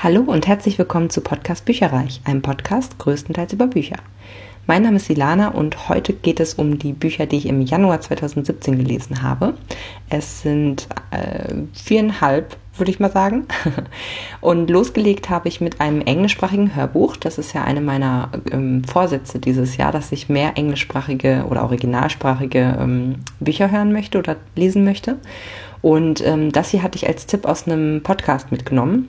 Hallo 0.00 0.20
und 0.20 0.46
herzlich 0.46 0.78
willkommen 0.78 1.10
zu 1.10 1.22
Podcast 1.22 1.64
Bücherreich, 1.64 2.20
einem 2.22 2.40
Podcast 2.40 3.00
größtenteils 3.00 3.52
über 3.52 3.66
Bücher. 3.66 3.96
Mein 4.68 4.84
Name 4.84 4.98
ist 4.98 5.06
Silana 5.06 5.48
und 5.48 5.88
heute 5.88 6.12
geht 6.12 6.38
es 6.38 6.54
um 6.54 6.78
die 6.78 6.92
Bücher, 6.92 7.26
die 7.26 7.38
ich 7.38 7.46
im 7.46 7.62
Januar 7.62 8.00
2017 8.00 8.78
gelesen 8.78 9.22
habe. 9.22 9.54
Es 10.08 10.42
sind 10.42 10.86
äh, 11.10 11.52
viereinhalb, 11.72 12.56
würde 12.76 12.92
ich 12.92 13.00
mal 13.00 13.10
sagen. 13.10 13.48
Und 14.40 14.70
losgelegt 14.70 15.30
habe 15.30 15.48
ich 15.48 15.60
mit 15.60 15.80
einem 15.80 16.00
englischsprachigen 16.00 16.76
Hörbuch. 16.76 17.16
Das 17.16 17.36
ist 17.36 17.52
ja 17.52 17.64
eine 17.64 17.80
meiner 17.80 18.30
ähm, 18.52 18.84
Vorsätze 18.84 19.40
dieses 19.40 19.78
Jahr, 19.78 19.90
dass 19.90 20.12
ich 20.12 20.28
mehr 20.28 20.56
englischsprachige 20.56 21.46
oder 21.50 21.64
originalsprachige 21.64 22.78
ähm, 22.78 23.16
Bücher 23.40 23.72
hören 23.72 23.92
möchte 23.92 24.18
oder 24.18 24.36
lesen 24.54 24.84
möchte. 24.84 25.16
Und 25.82 26.24
ähm, 26.24 26.52
das 26.52 26.70
hier 26.70 26.84
hatte 26.84 26.94
ich 26.94 27.08
als 27.08 27.26
Tipp 27.26 27.46
aus 27.46 27.66
einem 27.66 28.00
Podcast 28.04 28.52
mitgenommen. 28.52 29.08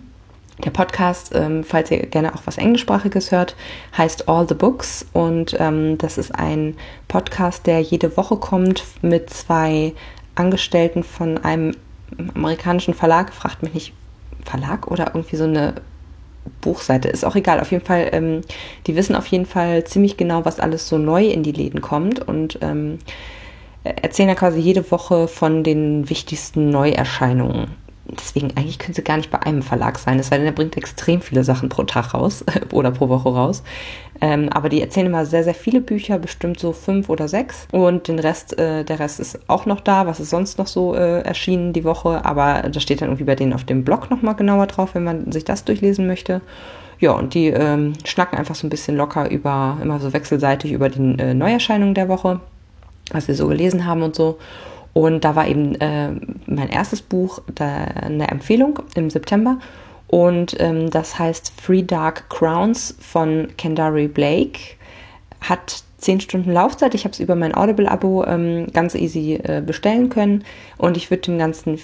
Der 0.65 0.71
Podcast, 0.71 1.31
ähm, 1.33 1.63
falls 1.63 1.89
ihr 1.89 2.05
gerne 2.05 2.35
auch 2.35 2.41
was 2.43 2.57
Englischsprachiges 2.57 3.31
hört, 3.31 3.55
heißt 3.97 4.27
All 4.27 4.45
the 4.47 4.55
Books 4.55 5.05
und 5.13 5.55
ähm, 5.57 5.97
das 5.97 6.17
ist 6.17 6.35
ein 6.35 6.75
Podcast, 7.07 7.65
der 7.65 7.79
jede 7.79 8.17
Woche 8.17 8.35
kommt 8.35 8.83
mit 9.01 9.29
zwei 9.29 9.93
Angestellten 10.35 11.03
von 11.03 11.37
einem 11.37 11.75
amerikanischen 12.35 12.93
Verlag. 12.93 13.33
Fragt 13.33 13.63
mich 13.63 13.73
nicht, 13.73 13.93
Verlag 14.43 14.91
oder 14.91 15.11
irgendwie 15.13 15.37
so 15.37 15.45
eine 15.45 15.75
Buchseite, 16.59 17.07
ist 17.07 17.23
auch 17.23 17.35
egal. 17.35 17.61
Auf 17.61 17.71
jeden 17.71 17.85
Fall, 17.85 18.09
ähm, 18.11 18.41
die 18.85 18.97
wissen 18.97 19.15
auf 19.15 19.27
jeden 19.27 19.45
Fall 19.45 19.85
ziemlich 19.85 20.17
genau, 20.17 20.43
was 20.43 20.59
alles 20.59 20.89
so 20.89 20.97
neu 20.97 21.25
in 21.25 21.41
die 21.43 21.53
Läden 21.53 21.79
kommt 21.79 22.19
und 22.27 22.59
ähm, 22.61 22.99
erzählen 23.83 24.29
ja 24.29 24.35
quasi 24.35 24.59
jede 24.59 24.91
Woche 24.91 25.29
von 25.29 25.63
den 25.63 26.09
wichtigsten 26.09 26.69
Neuerscheinungen 26.69 27.67
deswegen 28.17 28.55
eigentlich 28.55 28.79
können 28.79 28.93
sie 28.93 29.03
gar 29.03 29.17
nicht 29.17 29.31
bei 29.31 29.41
einem 29.41 29.61
Verlag 29.61 29.97
sein, 29.99 30.19
es 30.19 30.27
sei 30.27 30.37
denn, 30.37 30.45
er 30.45 30.51
bringt 30.51 30.77
extrem 30.77 31.21
viele 31.21 31.43
Sachen 31.43 31.69
pro 31.69 31.83
Tag 31.83 32.13
raus 32.13 32.43
oder 32.71 32.91
pro 32.91 33.09
Woche 33.09 33.29
raus. 33.29 33.63
Ähm, 34.21 34.49
aber 34.49 34.69
die 34.69 34.81
erzählen 34.81 35.07
immer 35.07 35.25
sehr, 35.25 35.43
sehr 35.43 35.53
viele 35.53 35.79
Bücher, 35.81 36.19
bestimmt 36.19 36.59
so 36.59 36.73
fünf 36.73 37.09
oder 37.09 37.27
sechs. 37.27 37.67
Und 37.71 38.07
den 38.07 38.19
Rest, 38.19 38.57
äh, 38.59 38.83
der 38.83 38.99
Rest 38.99 39.19
ist 39.19 39.39
auch 39.47 39.65
noch 39.65 39.79
da, 39.79 40.07
was 40.07 40.19
ist 40.19 40.29
sonst 40.29 40.57
noch 40.57 40.67
so 40.67 40.93
äh, 40.93 41.21
erschienen 41.21 41.71
die 41.73 41.83
Woche. 41.83 42.25
Aber 42.25 42.63
da 42.69 42.79
steht 42.79 43.01
dann 43.01 43.09
irgendwie 43.09 43.23
bei 43.23 43.35
denen 43.35 43.53
auf 43.53 43.63
dem 43.63 43.83
Blog 43.83 44.09
nochmal 44.09 44.35
genauer 44.35 44.67
drauf, 44.67 44.93
wenn 44.93 45.03
man 45.03 45.31
sich 45.31 45.45
das 45.45 45.63
durchlesen 45.63 46.05
möchte. 46.05 46.41
Ja, 46.99 47.11
und 47.11 47.33
die 47.33 47.47
ähm, 47.47 47.93
schnacken 48.03 48.37
einfach 48.37 48.55
so 48.55 48.67
ein 48.67 48.69
bisschen 48.69 48.97
locker 48.97 49.29
über, 49.31 49.77
immer 49.81 49.99
so 49.99 50.11
wechselseitig 50.11 50.73
über 50.73 50.89
die 50.89 51.17
äh, 51.17 51.33
Neuerscheinungen 51.33 51.95
der 51.95 52.09
Woche, 52.09 52.41
was 53.11 53.27
sie 53.27 53.33
so 53.33 53.47
gelesen 53.47 53.85
haben 53.85 54.03
und 54.03 54.15
so. 54.15 54.37
Und 54.99 55.23
da 55.23 55.33
war 55.33 55.47
eben 55.47 55.75
äh, 55.75 56.11
mein 56.45 56.67
erstes 56.67 57.01
Buch 57.01 57.41
da, 57.55 57.65
eine 57.65 58.27
Empfehlung 58.27 58.79
im 58.95 59.09
September. 59.09 59.57
Und 60.07 60.59
ähm, 60.59 60.89
das 60.89 61.17
heißt 61.17 61.53
Three 61.65 61.83
Dark 61.83 62.29
Crowns 62.29 62.97
von 62.99 63.47
Kendari 63.55 64.09
Blake. 64.09 64.59
Hat 65.39 65.83
zehn 65.99 66.19
Stunden 66.19 66.51
Laufzeit. 66.51 66.95
Ich 66.95 67.05
habe 67.05 67.13
es 67.13 67.21
über 67.21 67.35
mein 67.35 67.55
Audible-Abo 67.55 68.25
ähm, 68.25 68.67
ganz 68.73 68.93
easy 68.93 69.35
äh, 69.35 69.63
bestellen 69.65 70.09
können. 70.09 70.43
Und 70.77 70.97
ich 70.97 71.09
würde 71.09 71.21
dem 71.21 71.37
Ganzen 71.37 71.79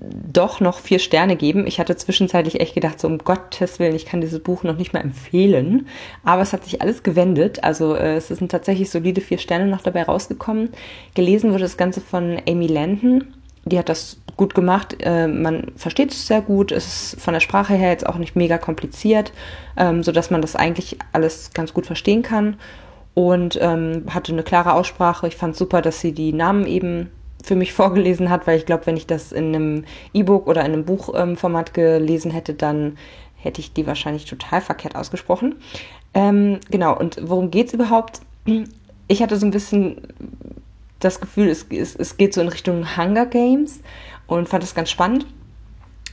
doch 0.00 0.60
noch 0.60 0.80
vier 0.80 0.98
Sterne 0.98 1.36
geben. 1.36 1.66
Ich 1.66 1.78
hatte 1.78 1.96
zwischenzeitlich 1.96 2.60
echt 2.60 2.74
gedacht, 2.74 2.98
so 3.00 3.06
um 3.06 3.18
Gottes 3.18 3.78
Willen, 3.78 3.94
ich 3.94 4.06
kann 4.06 4.20
dieses 4.20 4.40
Buch 4.40 4.62
noch 4.62 4.76
nicht 4.76 4.92
mal 4.92 5.00
empfehlen. 5.00 5.86
Aber 6.24 6.42
es 6.42 6.52
hat 6.52 6.64
sich 6.64 6.82
alles 6.82 7.02
gewendet. 7.02 7.62
Also 7.64 7.94
äh, 7.94 8.16
es 8.16 8.28
sind 8.28 8.50
tatsächlich 8.50 8.90
solide 8.90 9.20
vier 9.20 9.38
Sterne 9.38 9.66
noch 9.66 9.82
dabei 9.82 10.02
rausgekommen. 10.02 10.70
Gelesen 11.14 11.50
wurde 11.50 11.62
das 11.62 11.76
Ganze 11.76 12.00
von 12.00 12.40
Amy 12.48 12.66
Landon. 12.66 13.34
Die 13.64 13.78
hat 13.78 13.88
das 13.88 14.18
gut 14.36 14.54
gemacht. 14.54 14.96
Äh, 15.00 15.28
man 15.28 15.72
versteht 15.76 16.12
es 16.12 16.26
sehr 16.26 16.40
gut. 16.40 16.72
Es 16.72 17.12
ist 17.12 17.20
von 17.20 17.34
der 17.34 17.40
Sprache 17.40 17.74
her 17.74 17.90
jetzt 17.90 18.06
auch 18.06 18.16
nicht 18.16 18.36
mega 18.36 18.58
kompliziert, 18.58 19.32
ähm, 19.76 20.02
sodass 20.02 20.30
man 20.30 20.42
das 20.42 20.56
eigentlich 20.56 20.98
alles 21.12 21.52
ganz 21.54 21.72
gut 21.72 21.86
verstehen 21.86 22.22
kann. 22.22 22.56
Und 23.14 23.58
ähm, 23.60 24.04
hatte 24.10 24.32
eine 24.32 24.44
klare 24.44 24.74
Aussprache. 24.74 25.26
Ich 25.28 25.36
fand 25.36 25.56
super, 25.56 25.82
dass 25.82 26.00
sie 26.00 26.12
die 26.12 26.32
Namen 26.32 26.66
eben 26.66 27.10
für 27.42 27.54
mich 27.54 27.72
vorgelesen 27.72 28.30
hat, 28.30 28.46
weil 28.46 28.58
ich 28.58 28.66
glaube, 28.66 28.86
wenn 28.86 28.96
ich 28.96 29.06
das 29.06 29.32
in 29.32 29.54
einem 29.54 29.84
E-Book 30.12 30.46
oder 30.46 30.64
in 30.64 30.72
einem 30.72 30.84
Buchformat 30.84 31.68
ähm, 31.68 31.72
gelesen 31.74 32.30
hätte, 32.30 32.54
dann 32.54 32.98
hätte 33.36 33.60
ich 33.60 33.72
die 33.72 33.86
wahrscheinlich 33.86 34.24
total 34.24 34.60
verkehrt 34.60 34.96
ausgesprochen. 34.96 35.56
Ähm, 36.14 36.58
genau, 36.70 36.98
und 36.98 37.16
worum 37.22 37.50
geht 37.50 37.68
es 37.68 37.74
überhaupt? 37.74 38.20
Ich 39.06 39.22
hatte 39.22 39.36
so 39.36 39.46
ein 39.46 39.50
bisschen 39.50 40.00
das 40.98 41.20
Gefühl, 41.20 41.48
es, 41.48 41.66
es, 41.70 41.94
es 41.94 42.16
geht 42.16 42.34
so 42.34 42.40
in 42.40 42.48
Richtung 42.48 42.96
Hunger 42.96 43.26
Games 43.26 43.80
und 44.26 44.48
fand 44.48 44.62
das 44.62 44.74
ganz 44.74 44.90
spannend. 44.90 45.26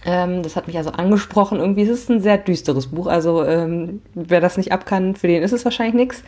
Ähm, 0.05 0.43
das 0.43 0.55
hat 0.55 0.67
mich 0.67 0.77
also 0.77 0.91
angesprochen. 0.91 1.59
Irgendwie 1.59 1.81
ist 1.81 1.89
es 1.89 2.09
ein 2.09 2.21
sehr 2.21 2.38
düsteres 2.38 2.88
Buch. 2.88 3.07
Also 3.07 3.43
ähm, 3.43 4.01
wer 4.13 4.39
das 4.39 4.57
nicht 4.57 4.71
abkann, 4.71 5.16
für 5.16 5.27
den 5.27 5.43
ist 5.43 5.51
es 5.51 5.66
wahrscheinlich 5.66 5.95
nichts. 5.95 6.23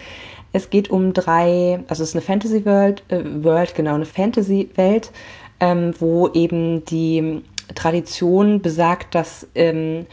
Es 0.51 0.69
geht 0.69 0.89
um 0.89 1.13
drei, 1.13 1.83
also 1.87 2.03
es 2.03 2.09
ist 2.09 2.15
eine 2.15 2.21
Fantasy 2.23 2.65
World, 2.65 3.03
äh, 3.09 3.21
World 3.43 3.75
genau, 3.75 3.95
eine 3.95 4.05
Fantasy 4.05 4.69
Welt, 4.75 5.11
ähm, 5.59 5.93
wo 5.99 6.29
eben 6.29 6.85
die 6.85 7.43
Tradition 7.75 8.61
besagt, 8.61 9.13
dass 9.13 9.47
ähm, 9.53 10.05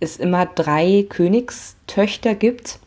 es 0.00 0.16
immer 0.16 0.46
drei 0.46 1.06
Königstöchter 1.08 2.34
gibt, 2.34 2.80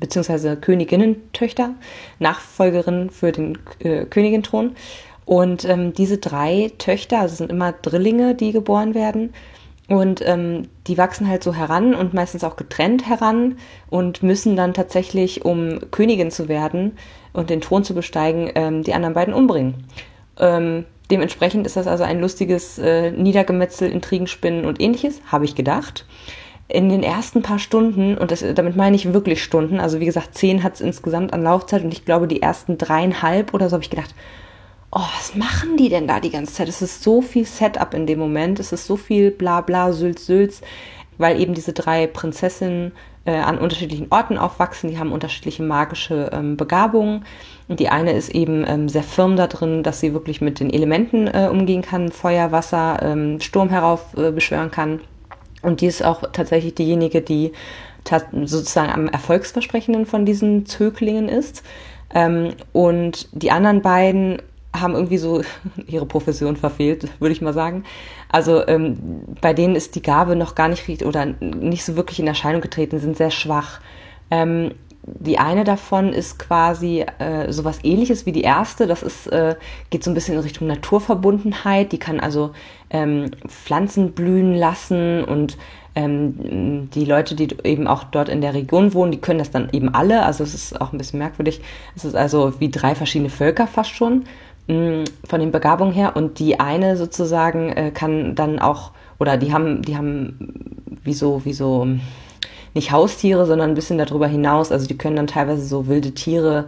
beziehungsweise 0.00 0.56
Königinnentöchter, 0.56 1.74
Nachfolgerinnen 2.18 3.10
für 3.10 3.32
den 3.32 3.58
äh, 3.80 4.04
Königinthron. 4.06 4.76
Und 5.24 5.66
ähm, 5.66 5.92
diese 5.92 6.16
drei 6.18 6.72
Töchter, 6.78 7.20
also 7.20 7.36
sind 7.36 7.50
immer 7.50 7.72
Drillinge, 7.72 8.34
die 8.34 8.52
geboren 8.52 8.94
werden, 8.94 9.34
und 9.88 10.20
ähm, 10.26 10.68
die 10.86 10.98
wachsen 10.98 11.28
halt 11.28 11.42
so 11.42 11.54
heran 11.54 11.94
und 11.94 12.12
meistens 12.12 12.44
auch 12.44 12.56
getrennt 12.56 13.08
heran 13.08 13.56
und 13.88 14.22
müssen 14.22 14.54
dann 14.54 14.74
tatsächlich, 14.74 15.44
um 15.46 15.78
Königin 15.90 16.30
zu 16.30 16.48
werden 16.48 16.92
und 17.32 17.48
den 17.48 17.62
Thron 17.62 17.84
zu 17.84 17.94
besteigen, 17.94 18.50
ähm, 18.54 18.82
die 18.82 18.92
anderen 18.92 19.14
beiden 19.14 19.32
umbringen. 19.32 19.86
Ähm, 20.38 20.84
dementsprechend 21.10 21.66
ist 21.66 21.76
das 21.76 21.86
also 21.86 22.04
ein 22.04 22.20
lustiges 22.20 22.78
äh, 22.78 23.10
Niedergemetzel, 23.12 23.90
Intrigenspinnen 23.90 24.66
und 24.66 24.78
ähnliches, 24.78 25.22
habe 25.32 25.46
ich 25.46 25.54
gedacht. 25.54 26.04
In 26.68 26.90
den 26.90 27.02
ersten 27.02 27.40
paar 27.40 27.58
Stunden, 27.58 28.18
und 28.18 28.30
das, 28.30 28.44
damit 28.54 28.76
meine 28.76 28.94
ich 28.94 29.14
wirklich 29.14 29.42
Stunden, 29.42 29.80
also 29.80 30.00
wie 30.00 30.04
gesagt, 30.04 30.34
zehn 30.34 30.62
hat 30.62 30.74
es 30.74 30.82
insgesamt 30.82 31.32
an 31.32 31.42
Laufzeit 31.42 31.82
und 31.82 31.94
ich 31.94 32.04
glaube, 32.04 32.28
die 32.28 32.42
ersten 32.42 32.76
dreieinhalb 32.76 33.54
oder 33.54 33.70
so 33.70 33.74
habe 33.74 33.84
ich 33.84 33.88
gedacht, 33.88 34.14
oh, 34.90 35.06
was 35.16 35.34
machen 35.34 35.76
die 35.76 35.88
denn 35.88 36.06
da 36.06 36.20
die 36.20 36.30
ganze 36.30 36.54
Zeit? 36.54 36.68
Es 36.68 36.82
ist 36.82 37.02
so 37.02 37.20
viel 37.20 37.44
Setup 37.44 37.94
in 37.94 38.06
dem 38.06 38.18
Moment, 38.18 38.60
es 38.60 38.72
ist 38.72 38.86
so 38.86 38.96
viel 38.96 39.30
bla 39.30 39.60
bla, 39.60 39.92
Sülz, 39.92 40.26
Sülz, 40.26 40.62
weil 41.18 41.40
eben 41.40 41.54
diese 41.54 41.72
drei 41.72 42.06
Prinzessinnen 42.06 42.92
äh, 43.24 43.32
an 43.32 43.58
unterschiedlichen 43.58 44.06
Orten 44.10 44.38
aufwachsen, 44.38 44.90
die 44.90 44.98
haben 44.98 45.12
unterschiedliche 45.12 45.62
magische 45.62 46.30
ähm, 46.32 46.56
Begabungen. 46.56 47.24
Die 47.68 47.90
eine 47.90 48.12
ist 48.12 48.30
eben 48.30 48.64
ähm, 48.66 48.88
sehr 48.88 49.02
firm 49.02 49.36
da 49.36 49.46
drin, 49.46 49.82
dass 49.82 50.00
sie 50.00 50.14
wirklich 50.14 50.40
mit 50.40 50.60
den 50.60 50.70
Elementen 50.72 51.26
äh, 51.26 51.48
umgehen 51.50 51.82
kann, 51.82 52.10
Feuer, 52.10 52.52
Wasser, 52.52 53.00
ähm, 53.02 53.40
Sturm 53.40 53.68
herauf 53.68 54.16
äh, 54.16 54.68
kann. 54.70 55.00
Und 55.60 55.80
die 55.82 55.86
ist 55.86 56.04
auch 56.04 56.22
tatsächlich 56.32 56.74
diejenige, 56.76 57.20
die 57.20 57.52
sozusagen 58.44 58.90
am 58.90 59.08
erfolgsversprechenden 59.08 60.06
von 60.06 60.24
diesen 60.24 60.64
Zöglingen 60.64 61.28
ist. 61.28 61.62
Ähm, 62.14 62.54
und 62.72 63.28
die 63.32 63.50
anderen 63.50 63.82
beiden 63.82 64.40
haben 64.80 64.94
irgendwie 64.94 65.18
so 65.18 65.42
ihre 65.86 66.06
Profession 66.06 66.56
verfehlt, 66.56 67.08
würde 67.20 67.32
ich 67.32 67.42
mal 67.42 67.54
sagen. 67.54 67.84
Also 68.28 68.66
ähm, 68.66 69.22
bei 69.40 69.54
denen 69.54 69.74
ist 69.74 69.94
die 69.94 70.02
Gabe 70.02 70.36
noch 70.36 70.54
gar 70.54 70.68
nicht 70.68 71.04
oder 71.04 71.26
nicht 71.26 71.84
so 71.84 71.96
wirklich 71.96 72.20
in 72.20 72.26
Erscheinung 72.26 72.60
getreten, 72.60 72.98
sind 72.98 73.16
sehr 73.16 73.30
schwach. 73.30 73.80
Ähm, 74.30 74.72
die 75.02 75.38
eine 75.38 75.64
davon 75.64 76.12
ist 76.12 76.38
quasi 76.38 77.04
äh, 77.18 77.50
sowas 77.50 77.78
ähnliches 77.82 78.26
wie 78.26 78.32
die 78.32 78.42
erste. 78.42 78.86
Das 78.86 79.02
ist, 79.02 79.26
äh, 79.28 79.56
geht 79.90 80.04
so 80.04 80.10
ein 80.10 80.14
bisschen 80.14 80.34
in 80.34 80.40
Richtung 80.40 80.68
Naturverbundenheit. 80.68 81.92
Die 81.92 81.98
kann 81.98 82.20
also 82.20 82.50
ähm, 82.90 83.30
Pflanzen 83.46 84.12
blühen 84.12 84.54
lassen 84.54 85.24
und 85.24 85.56
ähm, 85.94 86.90
die 86.90 87.04
Leute, 87.04 87.34
die 87.34 87.48
eben 87.64 87.86
auch 87.86 88.04
dort 88.04 88.28
in 88.28 88.40
der 88.40 88.54
Region 88.54 88.94
wohnen, 88.94 89.12
die 89.12 89.20
können 89.20 89.38
das 89.38 89.50
dann 89.50 89.68
eben 89.72 89.94
alle. 89.94 90.24
Also 90.24 90.44
es 90.44 90.54
ist 90.54 90.80
auch 90.80 90.92
ein 90.92 90.98
bisschen 90.98 91.18
merkwürdig. 91.18 91.60
Es 91.96 92.04
ist 92.04 92.14
also 92.14 92.60
wie 92.60 92.70
drei 92.70 92.94
verschiedene 92.94 93.30
Völker 93.30 93.66
fast 93.66 93.90
schon 93.90 94.24
von 94.68 95.40
den 95.40 95.50
Begabungen 95.50 95.92
her. 95.92 96.14
Und 96.14 96.38
die 96.38 96.60
eine 96.60 96.96
sozusagen 96.96 97.70
äh, 97.70 97.90
kann 97.90 98.34
dann 98.34 98.58
auch 98.58 98.92
oder 99.18 99.36
die 99.36 99.52
haben 99.52 99.82
die 99.82 99.96
haben 99.96 100.84
wie 101.04 101.14
so 101.14 101.44
wie 101.44 101.52
so 101.52 101.86
nicht 102.74 102.92
Haustiere, 102.92 103.46
sondern 103.46 103.70
ein 103.70 103.74
bisschen 103.74 103.98
darüber 103.98 104.28
hinaus, 104.28 104.70
also 104.70 104.86
die 104.86 104.98
können 104.98 105.16
dann 105.16 105.26
teilweise 105.26 105.64
so 105.64 105.88
wilde 105.88 106.12
Tiere 106.12 106.66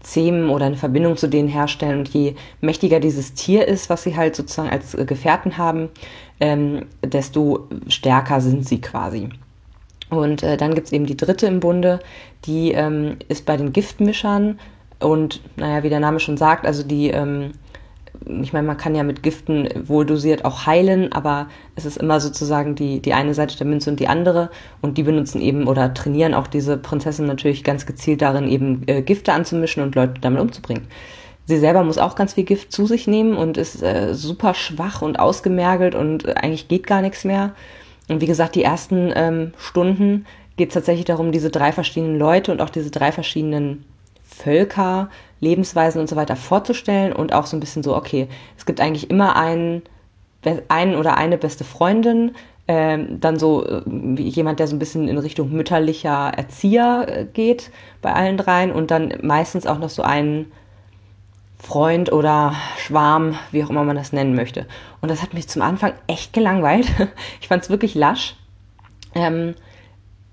zähmen 0.00 0.50
oder 0.50 0.66
eine 0.66 0.76
Verbindung 0.76 1.16
zu 1.16 1.28
denen 1.28 1.48
herstellen. 1.48 2.00
Und 2.00 2.08
je 2.08 2.34
mächtiger 2.60 2.98
dieses 2.98 3.34
Tier 3.34 3.68
ist, 3.68 3.88
was 3.88 4.02
sie 4.02 4.16
halt 4.16 4.34
sozusagen 4.34 4.70
als 4.70 4.94
äh, 4.94 5.04
Gefährten 5.04 5.58
haben, 5.58 5.90
ähm, 6.40 6.86
desto 7.04 7.68
stärker 7.86 8.40
sind 8.40 8.66
sie 8.66 8.80
quasi. 8.80 9.28
Und 10.10 10.42
äh, 10.42 10.56
dann 10.56 10.74
gibt's 10.74 10.92
eben 10.92 11.06
die 11.06 11.16
dritte 11.16 11.46
im 11.46 11.60
Bunde, 11.60 12.00
die 12.44 12.72
ähm, 12.72 13.16
ist 13.28 13.46
bei 13.46 13.56
den 13.56 13.72
Giftmischern 13.72 14.58
und 15.02 15.40
naja, 15.56 15.82
wie 15.82 15.88
der 15.90 16.00
Name 16.00 16.20
schon 16.20 16.36
sagt, 16.36 16.66
also 16.66 16.82
die 16.82 17.10
ähm, 17.10 17.52
ich 18.42 18.52
meine, 18.52 18.66
man 18.66 18.76
kann 18.76 18.94
ja 18.94 19.02
mit 19.02 19.22
Giften 19.22 19.68
wohl 19.86 20.06
dosiert 20.06 20.44
auch 20.44 20.66
heilen, 20.66 21.12
aber 21.12 21.48
es 21.76 21.84
ist 21.84 21.96
immer 21.96 22.20
sozusagen 22.20 22.74
die, 22.74 23.00
die 23.00 23.14
eine 23.14 23.34
Seite 23.34 23.56
der 23.56 23.66
Münze 23.66 23.90
und 23.90 24.00
die 24.00 24.08
andere. 24.08 24.50
Und 24.80 24.98
die 24.98 25.02
benutzen 25.02 25.40
eben 25.40 25.66
oder 25.66 25.94
trainieren 25.94 26.34
auch 26.34 26.46
diese 26.46 26.76
Prinzessin 26.76 27.26
natürlich 27.26 27.64
ganz 27.64 27.86
gezielt 27.86 28.22
darin, 28.22 28.48
eben 28.48 28.82
äh, 28.86 29.02
Gifte 29.02 29.32
anzumischen 29.32 29.82
und 29.82 29.94
Leute 29.94 30.14
damit 30.20 30.40
umzubringen. 30.40 30.86
Sie 31.46 31.58
selber 31.58 31.82
muss 31.82 31.98
auch 31.98 32.14
ganz 32.14 32.34
viel 32.34 32.44
Gift 32.44 32.70
zu 32.70 32.86
sich 32.86 33.06
nehmen 33.06 33.34
und 33.34 33.56
ist 33.56 33.82
äh, 33.82 34.14
super 34.14 34.54
schwach 34.54 35.02
und 35.02 35.18
ausgemergelt 35.18 35.94
und 35.94 36.36
eigentlich 36.36 36.68
geht 36.68 36.86
gar 36.86 37.02
nichts 37.02 37.24
mehr. 37.24 37.54
Und 38.08 38.20
wie 38.20 38.26
gesagt, 38.26 38.54
die 38.54 38.62
ersten 38.62 39.12
ähm, 39.14 39.52
Stunden 39.56 40.26
geht 40.56 40.68
es 40.68 40.74
tatsächlich 40.74 41.06
darum, 41.06 41.32
diese 41.32 41.50
drei 41.50 41.72
verschiedenen 41.72 42.18
Leute 42.18 42.52
und 42.52 42.60
auch 42.60 42.70
diese 42.70 42.90
drei 42.90 43.10
verschiedenen 43.10 43.84
Völker, 44.32 45.08
Lebensweisen 45.40 46.00
und 46.00 46.08
so 46.08 46.16
weiter 46.16 46.36
vorzustellen 46.36 47.12
und 47.12 47.32
auch 47.32 47.46
so 47.46 47.56
ein 47.56 47.60
bisschen 47.60 47.82
so, 47.82 47.96
okay, 47.96 48.28
es 48.56 48.66
gibt 48.66 48.80
eigentlich 48.80 49.10
immer 49.10 49.36
einen, 49.36 49.82
einen 50.68 50.96
oder 50.96 51.16
eine 51.16 51.38
beste 51.38 51.64
Freundin, 51.64 52.32
ähm, 52.68 53.20
dann 53.20 53.38
so 53.38 53.64
äh, 53.66 53.82
jemand, 54.20 54.60
der 54.60 54.68
so 54.68 54.76
ein 54.76 54.78
bisschen 54.78 55.08
in 55.08 55.18
Richtung 55.18 55.52
mütterlicher 55.52 56.32
Erzieher 56.36 57.06
äh, 57.08 57.24
geht 57.24 57.70
bei 58.00 58.12
allen 58.12 58.36
dreien 58.36 58.70
und 58.70 58.90
dann 58.90 59.12
meistens 59.22 59.66
auch 59.66 59.78
noch 59.78 59.90
so 59.90 60.02
einen 60.02 60.52
Freund 61.58 62.12
oder 62.12 62.54
Schwarm, 62.78 63.36
wie 63.50 63.62
auch 63.64 63.70
immer 63.70 63.84
man 63.84 63.96
das 63.96 64.12
nennen 64.12 64.34
möchte. 64.34 64.66
Und 65.00 65.10
das 65.10 65.22
hat 65.22 65.34
mich 65.34 65.48
zum 65.48 65.62
Anfang 65.62 65.92
echt 66.06 66.32
gelangweilt. 66.32 66.86
Ich 67.40 67.48
fand 67.48 67.62
es 67.62 67.70
wirklich 67.70 67.94
lasch. 67.94 68.36
Ähm, 69.14 69.54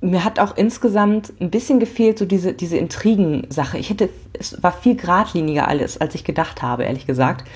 mir 0.01 0.23
hat 0.23 0.39
auch 0.39 0.55
insgesamt 0.55 1.33
ein 1.41 1.49
bisschen 1.49 1.79
gefehlt, 1.79 2.17
so 2.17 2.25
diese, 2.25 2.53
diese 2.53 2.77
Intrigen-Sache. 2.77 3.77
Ich 3.77 3.89
hätte, 3.89 4.09
es 4.33 4.61
war 4.63 4.71
viel 4.71 4.95
geradliniger 4.95 5.67
alles, 5.67 5.99
als 5.99 6.15
ich 6.15 6.23
gedacht 6.23 6.61
habe, 6.61 6.83
ehrlich 6.83 7.05
gesagt. 7.05 7.47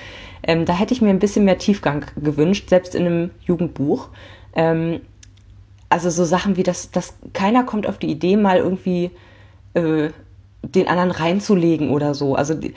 Ähm, 0.43 0.65
da 0.65 0.73
hätte 0.73 0.93
ich 0.93 1.01
mir 1.01 1.09
ein 1.09 1.19
bisschen 1.19 1.45
mehr 1.45 1.57
Tiefgang 1.57 2.05
gewünscht, 2.21 2.69
selbst 2.69 2.95
in 2.95 3.05
einem 3.05 3.31
Jugendbuch. 3.45 4.09
Ähm, 4.55 4.99
also 5.87 6.09
so 6.09 6.25
Sachen 6.25 6.57
wie, 6.57 6.63
dass, 6.63 6.91
dass 6.91 7.13
keiner 7.31 7.63
kommt 7.63 7.87
auf 7.87 7.97
die 7.97 8.11
Idee, 8.11 8.35
mal 8.35 8.57
irgendwie 8.57 9.11
äh, 9.73 10.09
den 10.63 10.87
anderen 10.87 11.11
reinzulegen 11.11 11.91
oder 11.91 12.13
so. 12.13 12.35
Also 12.35 12.55
die, 12.55 12.73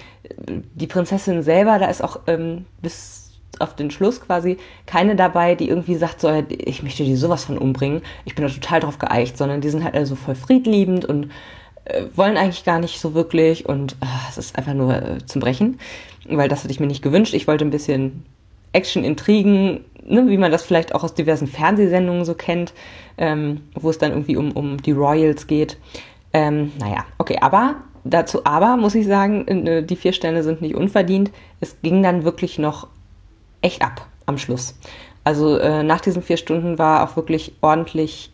die 0.74 0.86
Prinzessin 0.86 1.42
selber, 1.42 1.78
da 1.78 1.86
ist 1.86 2.04
auch 2.04 2.20
ähm, 2.28 2.66
bis 2.82 3.25
auf 3.60 3.76
den 3.76 3.90
Schluss 3.90 4.20
quasi 4.20 4.58
keine 4.86 5.16
dabei, 5.16 5.54
die 5.54 5.68
irgendwie 5.68 5.96
sagt, 5.96 6.20
so, 6.20 6.44
ich 6.48 6.82
möchte 6.82 7.04
die 7.04 7.16
sowas 7.16 7.44
von 7.44 7.58
umbringen. 7.58 8.02
Ich 8.24 8.34
bin 8.34 8.46
da 8.46 8.52
total 8.52 8.80
drauf 8.80 8.98
geeicht, 8.98 9.36
sondern 9.38 9.60
die 9.60 9.70
sind 9.70 9.84
halt 9.84 9.94
alle 9.94 10.06
so 10.06 10.14
voll 10.14 10.34
friedliebend 10.34 11.04
und 11.04 11.30
äh, 11.84 12.04
wollen 12.14 12.36
eigentlich 12.36 12.64
gar 12.64 12.80
nicht 12.80 13.00
so 13.00 13.14
wirklich 13.14 13.66
und 13.66 13.92
äh, 14.00 14.06
es 14.28 14.38
ist 14.38 14.56
einfach 14.56 14.74
nur 14.74 14.94
äh, 14.94 15.18
zum 15.26 15.40
Brechen, 15.40 15.78
weil 16.28 16.48
das 16.48 16.62
hatte 16.62 16.72
ich 16.72 16.80
mir 16.80 16.86
nicht 16.86 17.02
gewünscht. 17.02 17.34
Ich 17.34 17.46
wollte 17.46 17.64
ein 17.64 17.70
bisschen 17.70 18.24
Action, 18.72 19.04
Intrigen, 19.04 19.84
ne, 20.04 20.28
wie 20.28 20.36
man 20.36 20.50
das 20.50 20.62
vielleicht 20.62 20.94
auch 20.94 21.04
aus 21.04 21.14
diversen 21.14 21.46
Fernsehsendungen 21.46 22.24
so 22.24 22.34
kennt, 22.34 22.72
ähm, 23.18 23.62
wo 23.74 23.90
es 23.90 23.98
dann 23.98 24.12
irgendwie 24.12 24.36
um, 24.36 24.52
um 24.52 24.82
die 24.82 24.92
Royals 24.92 25.46
geht. 25.46 25.78
Ähm, 26.32 26.72
naja, 26.78 27.04
okay, 27.18 27.38
aber 27.40 27.76
dazu 28.04 28.44
aber 28.44 28.76
muss 28.76 28.94
ich 28.94 29.06
sagen, 29.06 29.46
äh, 29.48 29.82
die 29.82 29.96
vier 29.96 30.12
Sterne 30.12 30.42
sind 30.42 30.62
nicht 30.62 30.74
unverdient. 30.74 31.30
Es 31.60 31.80
ging 31.82 32.02
dann 32.02 32.24
wirklich 32.24 32.58
noch 32.58 32.88
echt 33.62 33.82
ab 33.82 34.06
am 34.26 34.38
Schluss. 34.38 34.74
Also 35.24 35.58
äh, 35.58 35.82
nach 35.82 36.00
diesen 36.00 36.22
vier 36.22 36.36
Stunden 36.36 36.78
war 36.78 37.08
auch 37.08 37.16
wirklich 37.16 37.52
ordentlich 37.60 38.30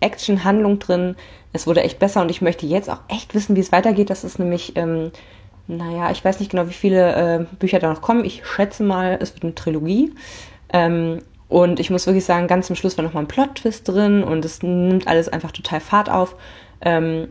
Action, 0.00 0.44
Handlung 0.44 0.78
drin. 0.78 1.14
Es 1.52 1.66
wurde 1.66 1.82
echt 1.82 1.98
besser 1.98 2.20
und 2.20 2.30
ich 2.30 2.42
möchte 2.42 2.66
jetzt 2.66 2.90
auch 2.90 3.00
echt 3.08 3.34
wissen, 3.34 3.54
wie 3.54 3.60
es 3.60 3.72
weitergeht. 3.72 4.10
Das 4.10 4.24
ist 4.24 4.38
nämlich, 4.38 4.76
ähm, 4.76 5.12
naja, 5.68 6.10
ich 6.10 6.24
weiß 6.24 6.40
nicht 6.40 6.50
genau, 6.50 6.68
wie 6.68 6.74
viele 6.74 7.14
äh, 7.14 7.56
Bücher 7.58 7.78
da 7.78 7.92
noch 7.92 8.02
kommen. 8.02 8.24
Ich 8.24 8.44
schätze 8.44 8.82
mal, 8.82 9.18
es 9.20 9.34
wird 9.34 9.44
eine 9.44 9.54
Trilogie. 9.54 10.12
Ähm, 10.72 11.20
und 11.48 11.78
ich 11.78 11.90
muss 11.90 12.06
wirklich 12.06 12.24
sagen, 12.24 12.48
ganz 12.48 12.66
zum 12.66 12.74
Schluss 12.74 12.96
war 12.98 13.04
nochmal 13.04 13.22
ein 13.22 13.28
Plot-Twist 13.28 13.86
drin 13.86 14.24
und 14.24 14.44
es 14.44 14.62
nimmt 14.62 15.06
alles 15.06 15.28
einfach 15.28 15.52
total 15.52 15.78
Fahrt 15.78 16.10
auf. 16.10 16.34
Ähm, 16.80 17.28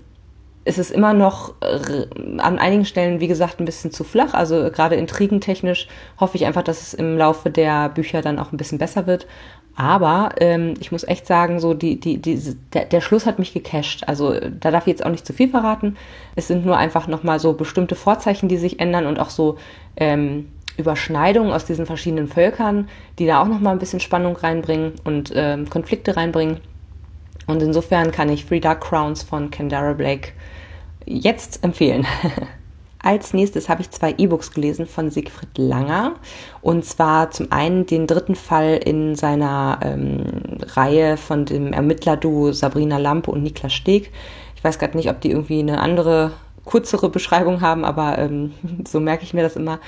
ist 0.65 0.77
es 0.77 0.91
immer 0.91 1.13
noch 1.13 1.53
äh, 1.61 2.05
an 2.37 2.59
einigen 2.59 2.85
Stellen, 2.85 3.19
wie 3.19 3.27
gesagt, 3.27 3.59
ein 3.59 3.65
bisschen 3.65 3.91
zu 3.91 4.03
flach. 4.03 4.33
Also 4.33 4.69
gerade 4.71 4.95
intrigentechnisch 4.95 5.87
hoffe 6.19 6.37
ich 6.37 6.45
einfach, 6.45 6.63
dass 6.63 6.81
es 6.81 6.93
im 6.93 7.17
Laufe 7.17 7.49
der 7.49 7.89
Bücher 7.89 8.21
dann 8.21 8.39
auch 8.39 8.51
ein 8.51 8.57
bisschen 8.57 8.77
besser 8.77 9.05
wird. 9.05 9.27
Aber 9.75 10.29
ähm, 10.39 10.75
ich 10.79 10.91
muss 10.91 11.03
echt 11.03 11.25
sagen, 11.25 11.59
so 11.59 11.73
die, 11.73 11.99
die, 11.99 12.17
die, 12.17 12.39
der, 12.73 12.85
der 12.85 13.01
Schluss 13.01 13.25
hat 13.25 13.39
mich 13.39 13.53
gecasht. 13.53 14.03
Also 14.07 14.33
da 14.39 14.71
darf 14.71 14.83
ich 14.83 14.91
jetzt 14.91 15.05
auch 15.05 15.09
nicht 15.09 15.25
zu 15.25 15.33
viel 15.33 15.49
verraten. 15.49 15.97
Es 16.35 16.47
sind 16.47 16.65
nur 16.65 16.77
einfach 16.77 17.07
nochmal 17.07 17.39
so 17.39 17.53
bestimmte 17.53 17.95
Vorzeichen, 17.95 18.47
die 18.47 18.57
sich 18.57 18.79
ändern 18.79 19.07
und 19.07 19.19
auch 19.19 19.31
so 19.31 19.57
ähm, 19.97 20.49
Überschneidungen 20.77 21.51
aus 21.51 21.65
diesen 21.65 21.85
verschiedenen 21.85 22.27
Völkern, 22.27 22.87
die 23.19 23.25
da 23.25 23.41
auch 23.41 23.47
nochmal 23.47 23.73
ein 23.73 23.79
bisschen 23.79 23.99
Spannung 23.99 24.35
reinbringen 24.35 24.93
und 25.03 25.31
ähm, 25.35 25.69
Konflikte 25.69 26.15
reinbringen. 26.15 26.59
Und 27.47 27.61
insofern 27.61 28.11
kann 28.11 28.29
ich 28.29 28.45
Free 28.45 28.59
Dark 28.59 28.81
Crowns 28.81 29.23
von 29.23 29.51
Kendara 29.51 29.93
Blake 29.93 30.29
jetzt 31.05 31.63
empfehlen. 31.63 32.05
Als 33.03 33.33
nächstes 33.33 33.67
habe 33.67 33.81
ich 33.81 33.91
zwei 33.91 34.15
E-Books 34.17 34.51
gelesen 34.51 34.85
von 34.85 35.11
Siegfried 35.11 35.57
Langer. 35.57 36.13
Und 36.61 36.85
zwar 36.85 37.31
zum 37.31 37.51
einen 37.51 37.85
den 37.85 38.07
dritten 38.07 38.35
Fall 38.35 38.77
in 38.77 39.15
seiner 39.15 39.79
ähm, 39.83 40.23
Reihe 40.61 41.17
von 41.17 41.43
dem 41.43 41.73
Ermittlerduo 41.73 42.53
Sabrina 42.53 42.97
Lampe 42.97 43.29
und 43.29 43.43
Niklas 43.43 43.73
Steg. 43.73 44.11
Ich 44.55 44.63
weiß 44.63 44.79
gerade 44.79 44.95
nicht, 44.95 45.09
ob 45.09 45.19
die 45.19 45.31
irgendwie 45.31 45.59
eine 45.59 45.81
andere, 45.81 46.31
kürzere 46.65 47.09
Beschreibung 47.09 47.59
haben, 47.59 47.83
aber 47.83 48.17
ähm, 48.19 48.53
so 48.87 49.01
merke 49.01 49.23
ich 49.23 49.33
mir 49.33 49.43
das 49.43 49.57
immer. 49.57 49.79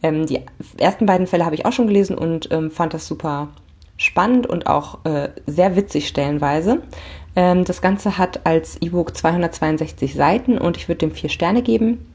Ähm, 0.00 0.26
die 0.26 0.40
ersten 0.78 1.06
beiden 1.06 1.26
Fälle 1.26 1.44
habe 1.44 1.56
ich 1.56 1.66
auch 1.66 1.72
schon 1.72 1.88
gelesen 1.88 2.16
und 2.16 2.52
ähm, 2.52 2.70
fand 2.70 2.94
das 2.94 3.04
super 3.04 3.48
spannend 4.00 4.46
und 4.46 4.66
auch 4.66 5.04
äh, 5.04 5.28
sehr 5.46 5.76
witzig 5.76 6.08
stellenweise. 6.08 6.82
Ähm, 7.36 7.64
das 7.64 7.80
Ganze 7.82 8.18
hat 8.18 8.40
als 8.44 8.80
E-Book 8.80 9.16
262 9.16 10.14
Seiten 10.14 10.58
und 10.58 10.76
ich 10.76 10.88
würde 10.88 11.00
dem 11.00 11.12
vier 11.12 11.30
Sterne 11.30 11.62
geben. 11.62 12.06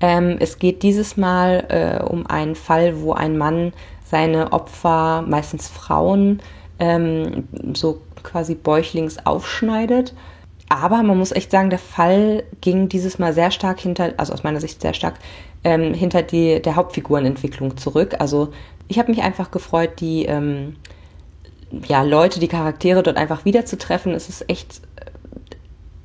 Ähm, 0.00 0.36
es 0.40 0.58
geht 0.58 0.82
dieses 0.82 1.16
Mal 1.16 1.64
äh, 1.68 2.02
um 2.02 2.26
einen 2.26 2.56
Fall, 2.56 3.00
wo 3.00 3.12
ein 3.12 3.38
Mann 3.38 3.72
seine 4.04 4.52
Opfer, 4.52 5.22
meistens 5.26 5.68
Frauen, 5.68 6.40
ähm, 6.80 7.48
so 7.74 8.00
quasi 8.24 8.56
bäuchlings 8.56 9.24
aufschneidet. 9.24 10.14
Aber 10.68 11.02
man 11.02 11.18
muss 11.18 11.32
echt 11.32 11.50
sagen, 11.50 11.70
der 11.70 11.78
Fall 11.78 12.44
ging 12.60 12.88
dieses 12.88 13.18
Mal 13.18 13.32
sehr 13.32 13.50
stark 13.50 13.78
hinter, 13.78 14.14
also 14.16 14.32
aus 14.32 14.42
meiner 14.42 14.60
Sicht 14.60 14.80
sehr 14.80 14.94
stark, 14.94 15.14
ähm, 15.64 15.94
hinter 15.94 16.22
die, 16.22 16.60
der 16.60 16.76
Hauptfigurenentwicklung 16.76 17.76
zurück. 17.76 18.16
Also 18.18 18.52
ich 18.88 18.98
habe 18.98 19.10
mich 19.10 19.22
einfach 19.22 19.50
gefreut, 19.50 20.00
die 20.00 20.24
ähm, 20.24 20.76
ja, 21.88 22.02
Leute, 22.02 22.40
die 22.40 22.48
Charaktere 22.48 23.02
dort 23.02 23.16
einfach 23.16 23.44
wiederzutreffen. 23.44 24.12
Es 24.12 24.28
ist 24.28 24.48
echt 24.48 24.82
äh, 24.96 25.10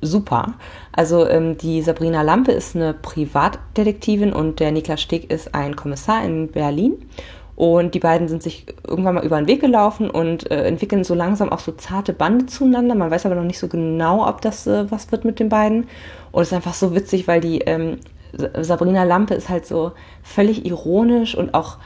super. 0.00 0.54
Also 0.92 1.28
ähm, 1.28 1.58
die 1.58 1.82
Sabrina 1.82 2.22
Lampe 2.22 2.52
ist 2.52 2.74
eine 2.74 2.94
Privatdetektivin 2.94 4.32
und 4.32 4.60
der 4.60 4.72
Niklas 4.72 5.02
Steg 5.02 5.30
ist 5.30 5.54
ein 5.54 5.76
Kommissar 5.76 6.24
in 6.24 6.48
Berlin. 6.48 6.94
Und 7.58 7.96
die 7.96 7.98
beiden 7.98 8.28
sind 8.28 8.40
sich 8.40 8.66
irgendwann 8.86 9.16
mal 9.16 9.24
über 9.24 9.36
den 9.36 9.48
Weg 9.48 9.60
gelaufen 9.60 10.10
und 10.10 10.48
äh, 10.48 10.62
entwickeln 10.62 11.02
so 11.02 11.14
langsam 11.14 11.48
auch 11.48 11.58
so 11.58 11.72
zarte 11.72 12.12
Bande 12.12 12.46
zueinander. 12.46 12.94
Man 12.94 13.10
weiß 13.10 13.26
aber 13.26 13.34
noch 13.34 13.42
nicht 13.42 13.58
so 13.58 13.66
genau, 13.66 14.28
ob 14.28 14.40
das 14.42 14.68
äh, 14.68 14.88
was 14.92 15.10
wird 15.10 15.24
mit 15.24 15.40
den 15.40 15.48
beiden. 15.48 15.88
Und 16.30 16.42
es 16.42 16.48
ist 16.48 16.54
einfach 16.54 16.74
so 16.74 16.94
witzig, 16.94 17.26
weil 17.26 17.40
die 17.40 17.58
ähm, 17.62 17.98
Sabrina 18.60 19.02
Lampe 19.02 19.34
ist 19.34 19.48
halt 19.48 19.66
so 19.66 19.90
völlig 20.22 20.66
ironisch 20.66 21.34
und 21.34 21.52
auch 21.52 21.78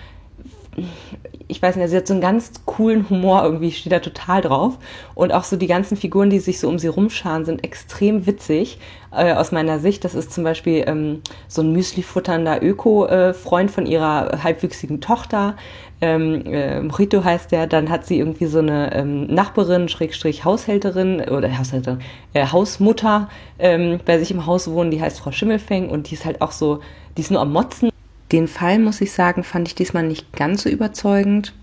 ich 1.49 1.61
weiß 1.61 1.77
nicht, 1.77 1.91
sie 1.91 1.97
hat 1.97 2.07
so 2.07 2.15
einen 2.15 2.23
ganz 2.23 2.53
coolen 2.65 3.09
Humor 3.11 3.43
irgendwie, 3.45 3.73
steht 3.73 3.93
da 3.93 3.99
total 3.99 4.41
drauf. 4.41 4.79
Und 5.15 5.33
auch 5.33 5.45
so 5.45 5.57
die 5.57 5.67
ganzen 5.67 5.97
Figuren, 5.97 6.31
die 6.31 6.39
sich 6.39 6.59
so 6.59 6.69
um 6.69 6.79
sie 6.79 6.89
rumscharen, 6.89 7.45
sind 7.45 7.63
extrem 7.63 8.27
witzig 8.27 8.79
äh, 9.13 9.33
aus 9.35 9.53
meiner 9.53 9.79
Sicht. 9.79 10.05
Das 10.05 10.15
ist 10.15 10.33
zum 10.33 10.45
Beispiel 10.45 10.85
ähm, 10.87 11.21
so 11.49 11.63
ein 11.63 11.73
Müsli-futternder 11.73 12.63
Öko-Freund 12.63 13.71
von 13.71 13.87
ihrer 13.87 14.43
halbwüchsigen 14.43 15.01
Tochter. 15.01 15.57
Ähm, 16.01 16.45
äh, 16.47 16.81
Mojito 16.81 17.23
heißt 17.23 17.53
der, 17.53 17.67
dann 17.67 17.91
hat 17.91 18.07
sie 18.07 18.19
irgendwie 18.19 18.47
so 18.47 18.59
eine 18.59 18.95
ähm, 18.95 19.27
Nachbarin, 19.27 19.89
Schrägstrich 19.89 20.45
Haushälterin 20.45 21.21
oder 21.21 21.57
Haushälterin, 21.57 22.01
äh, 22.33 22.47
Hausmutter 22.47 23.29
ähm, 23.61 24.01
bei 24.05 24.19
sich 24.19 24.33
im 24.33 24.47
Haus 24.47 24.69
wohnen, 24.69 24.91
die 24.91 25.01
heißt 25.01 25.21
Frau 25.21 25.31
Schimmelfeng 25.31 25.91
und 25.91 26.11
die 26.11 26.15
ist 26.15 26.25
halt 26.25 26.41
auch 26.41 26.51
so, 26.51 26.81
die 27.17 27.21
ist 27.21 27.31
nur 27.31 27.41
am 27.41 27.53
Motzen 27.53 27.92
den 28.33 28.49
Fall, 28.49 28.79
muss 28.79 29.01
ich 29.01 29.13
sagen, 29.13 29.45
fand 29.45 29.69
ich 29.69 29.75
diesmal 29.75 30.03
nicht 30.03 30.33
ganz 30.33 30.63
so 30.63 30.69
überzeugend. 30.69 31.55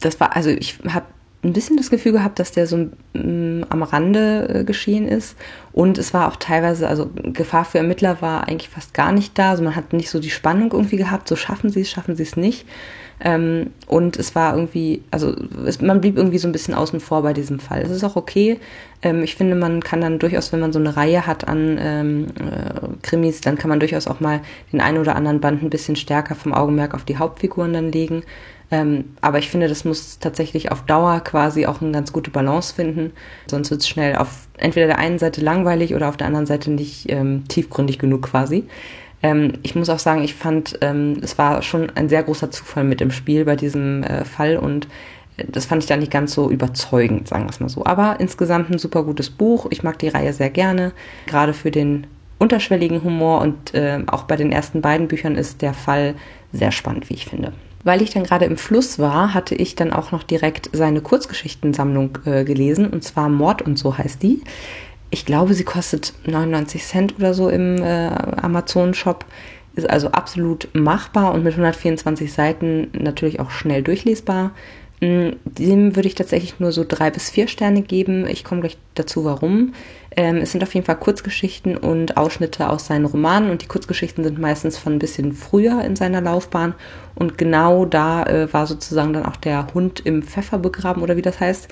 Das 0.00 0.20
war, 0.20 0.36
also 0.36 0.50
ich 0.50 0.78
habe 0.88 1.06
ein 1.44 1.52
bisschen 1.52 1.76
das 1.76 1.90
Gefühl 1.90 2.12
gehabt, 2.12 2.38
dass 2.40 2.50
der 2.50 2.66
so 2.66 2.88
ähm, 3.14 3.64
am 3.68 3.82
Rande 3.82 4.48
äh, 4.48 4.64
geschehen 4.64 5.06
ist. 5.06 5.36
Und 5.72 5.96
es 5.96 6.12
war 6.12 6.28
auch 6.28 6.36
teilweise, 6.36 6.88
also 6.88 7.10
Gefahr 7.14 7.64
für 7.64 7.78
Ermittler 7.78 8.20
war 8.20 8.48
eigentlich 8.48 8.68
fast 8.68 8.92
gar 8.92 9.12
nicht 9.12 9.38
da. 9.38 9.50
Also 9.50 9.62
man 9.62 9.76
hat 9.76 9.92
nicht 9.92 10.10
so 10.10 10.18
die 10.18 10.30
Spannung 10.30 10.72
irgendwie 10.72 10.96
gehabt, 10.96 11.28
so 11.28 11.36
schaffen 11.36 11.70
sie 11.70 11.82
es, 11.82 11.90
schaffen 11.90 12.16
sie 12.16 12.24
es 12.24 12.36
nicht. 12.36 12.66
Ähm, 13.20 13.70
und 13.86 14.16
es 14.16 14.34
war 14.34 14.54
irgendwie, 14.54 15.02
also 15.10 15.34
es, 15.66 15.80
man 15.80 16.00
blieb 16.00 16.16
irgendwie 16.16 16.38
so 16.38 16.46
ein 16.46 16.52
bisschen 16.52 16.74
außen 16.74 17.00
vor 17.00 17.22
bei 17.22 17.32
diesem 17.32 17.58
Fall. 17.58 17.82
Es 17.82 17.90
ist 17.90 18.04
auch 18.04 18.16
okay. 18.16 18.58
Ähm, 19.02 19.22
ich 19.22 19.34
finde, 19.34 19.56
man 19.56 19.82
kann 19.82 20.00
dann 20.00 20.18
durchaus, 20.18 20.52
wenn 20.52 20.60
man 20.60 20.72
so 20.72 20.78
eine 20.78 20.96
Reihe 20.96 21.26
hat 21.26 21.46
an 21.48 21.78
ähm, 21.80 22.26
äh, 22.38 22.88
Krimis, 23.02 23.40
dann 23.40 23.58
kann 23.58 23.70
man 23.70 23.80
durchaus 23.80 24.06
auch 24.06 24.20
mal 24.20 24.40
den 24.72 24.80
einen 24.80 24.98
oder 24.98 25.16
anderen 25.16 25.40
Band 25.40 25.62
ein 25.62 25.70
bisschen 25.70 25.96
stärker 25.96 26.34
vom 26.36 26.54
Augenmerk 26.54 26.94
auf 26.94 27.04
die 27.04 27.16
Hauptfiguren 27.16 27.72
dann 27.72 27.90
legen. 27.90 28.22
Ähm, 28.70 29.16
aber 29.20 29.38
ich 29.38 29.48
finde, 29.48 29.68
das 29.68 29.84
muss 29.84 30.18
tatsächlich 30.18 30.70
auf 30.70 30.82
Dauer 30.82 31.20
quasi 31.20 31.66
auch 31.66 31.80
eine 31.80 31.92
ganz 31.92 32.12
gute 32.12 32.30
Balance 32.30 32.74
finden. 32.74 33.12
Sonst 33.46 33.70
wird 33.70 33.80
es 33.80 33.88
schnell 33.88 34.16
auf 34.16 34.46
entweder 34.58 34.86
der 34.86 34.98
einen 34.98 35.18
Seite 35.18 35.40
langweilig 35.40 35.94
oder 35.94 36.08
auf 36.08 36.16
der 36.16 36.26
anderen 36.26 36.46
Seite 36.46 36.70
nicht 36.70 37.10
ähm, 37.10 37.44
tiefgründig 37.48 37.98
genug 37.98 38.22
quasi. 38.22 38.64
Ähm, 39.22 39.54
ich 39.62 39.74
muss 39.74 39.88
auch 39.88 39.98
sagen, 39.98 40.22
ich 40.22 40.34
fand, 40.34 40.78
ähm, 40.82 41.18
es 41.22 41.38
war 41.38 41.62
schon 41.62 41.90
ein 41.94 42.08
sehr 42.08 42.22
großer 42.22 42.50
Zufall 42.50 42.84
mit 42.84 43.00
im 43.00 43.10
Spiel 43.10 43.44
bei 43.44 43.56
diesem 43.56 44.02
äh, 44.02 44.24
Fall 44.24 44.58
und 44.58 44.86
äh, 45.38 45.44
das 45.48 45.66
fand 45.66 45.82
ich 45.82 45.88
dann 45.88 46.00
nicht 46.00 46.12
ganz 46.12 46.34
so 46.34 46.50
überzeugend, 46.50 47.26
sagen 47.26 47.44
wir 47.44 47.50
es 47.50 47.60
mal 47.60 47.68
so. 47.68 47.84
Aber 47.84 48.20
insgesamt 48.20 48.70
ein 48.70 48.78
super 48.78 49.02
gutes 49.02 49.30
Buch. 49.30 49.66
Ich 49.70 49.82
mag 49.82 49.98
die 49.98 50.08
Reihe 50.08 50.32
sehr 50.32 50.50
gerne, 50.50 50.92
gerade 51.26 51.54
für 51.54 51.70
den 51.70 52.06
unterschwelligen 52.38 53.02
Humor 53.02 53.40
und 53.40 53.74
äh, 53.74 54.00
auch 54.06 54.24
bei 54.24 54.36
den 54.36 54.52
ersten 54.52 54.82
beiden 54.82 55.08
Büchern 55.08 55.34
ist 55.34 55.62
der 55.62 55.74
Fall 55.74 56.14
sehr 56.52 56.70
spannend, 56.70 57.10
wie 57.10 57.14
ich 57.14 57.26
finde. 57.26 57.52
Weil 57.84 58.02
ich 58.02 58.10
dann 58.10 58.24
gerade 58.24 58.44
im 58.44 58.56
Fluss 58.56 58.98
war, 58.98 59.34
hatte 59.34 59.54
ich 59.54 59.76
dann 59.76 59.92
auch 59.92 60.10
noch 60.12 60.22
direkt 60.22 60.70
seine 60.72 61.00
Kurzgeschichtensammlung 61.00 62.18
äh, 62.24 62.44
gelesen, 62.44 62.88
und 62.88 63.04
zwar 63.04 63.28
Mord 63.28 63.62
und 63.62 63.78
so 63.78 63.96
heißt 63.96 64.22
die. 64.22 64.42
Ich 65.10 65.24
glaube, 65.24 65.54
sie 65.54 65.64
kostet 65.64 66.12
99 66.26 66.84
Cent 66.84 67.14
oder 67.18 67.34
so 67.34 67.48
im 67.48 67.82
äh, 67.82 68.08
Amazon-Shop. 68.08 69.24
Ist 69.74 69.88
also 69.88 70.08
absolut 70.08 70.68
machbar 70.74 71.32
und 71.32 71.44
mit 71.44 71.52
124 71.52 72.32
Seiten 72.32 72.88
natürlich 72.92 73.38
auch 73.38 73.50
schnell 73.50 73.82
durchlesbar. 73.82 74.50
Mm, 75.00 75.30
dem 75.44 75.94
würde 75.94 76.08
ich 76.08 76.16
tatsächlich 76.16 76.58
nur 76.58 76.72
so 76.72 76.84
drei 76.86 77.10
bis 77.10 77.30
vier 77.30 77.48
Sterne 77.48 77.82
geben. 77.82 78.26
Ich 78.26 78.44
komme 78.44 78.62
gleich 78.62 78.76
dazu, 78.94 79.24
warum. 79.24 79.72
Ähm, 80.18 80.38
es 80.38 80.50
sind 80.50 80.64
auf 80.64 80.74
jeden 80.74 80.84
Fall 80.84 80.96
Kurzgeschichten 80.96 81.76
und 81.76 82.16
Ausschnitte 82.16 82.70
aus 82.70 82.86
seinen 82.86 83.04
Romanen 83.04 83.50
und 83.50 83.62
die 83.62 83.68
Kurzgeschichten 83.68 84.24
sind 84.24 84.36
meistens 84.36 84.76
von 84.76 84.94
ein 84.94 84.98
bisschen 84.98 85.32
früher 85.32 85.84
in 85.84 85.94
seiner 85.94 86.20
Laufbahn 86.20 86.74
und 87.14 87.38
genau 87.38 87.84
da 87.84 88.24
äh, 88.24 88.52
war 88.52 88.66
sozusagen 88.66 89.12
dann 89.12 89.26
auch 89.26 89.36
der 89.36 89.68
Hund 89.74 90.00
im 90.04 90.24
Pfeffer 90.24 90.58
begraben 90.58 91.02
oder 91.02 91.16
wie 91.16 91.22
das 91.22 91.38
heißt 91.38 91.68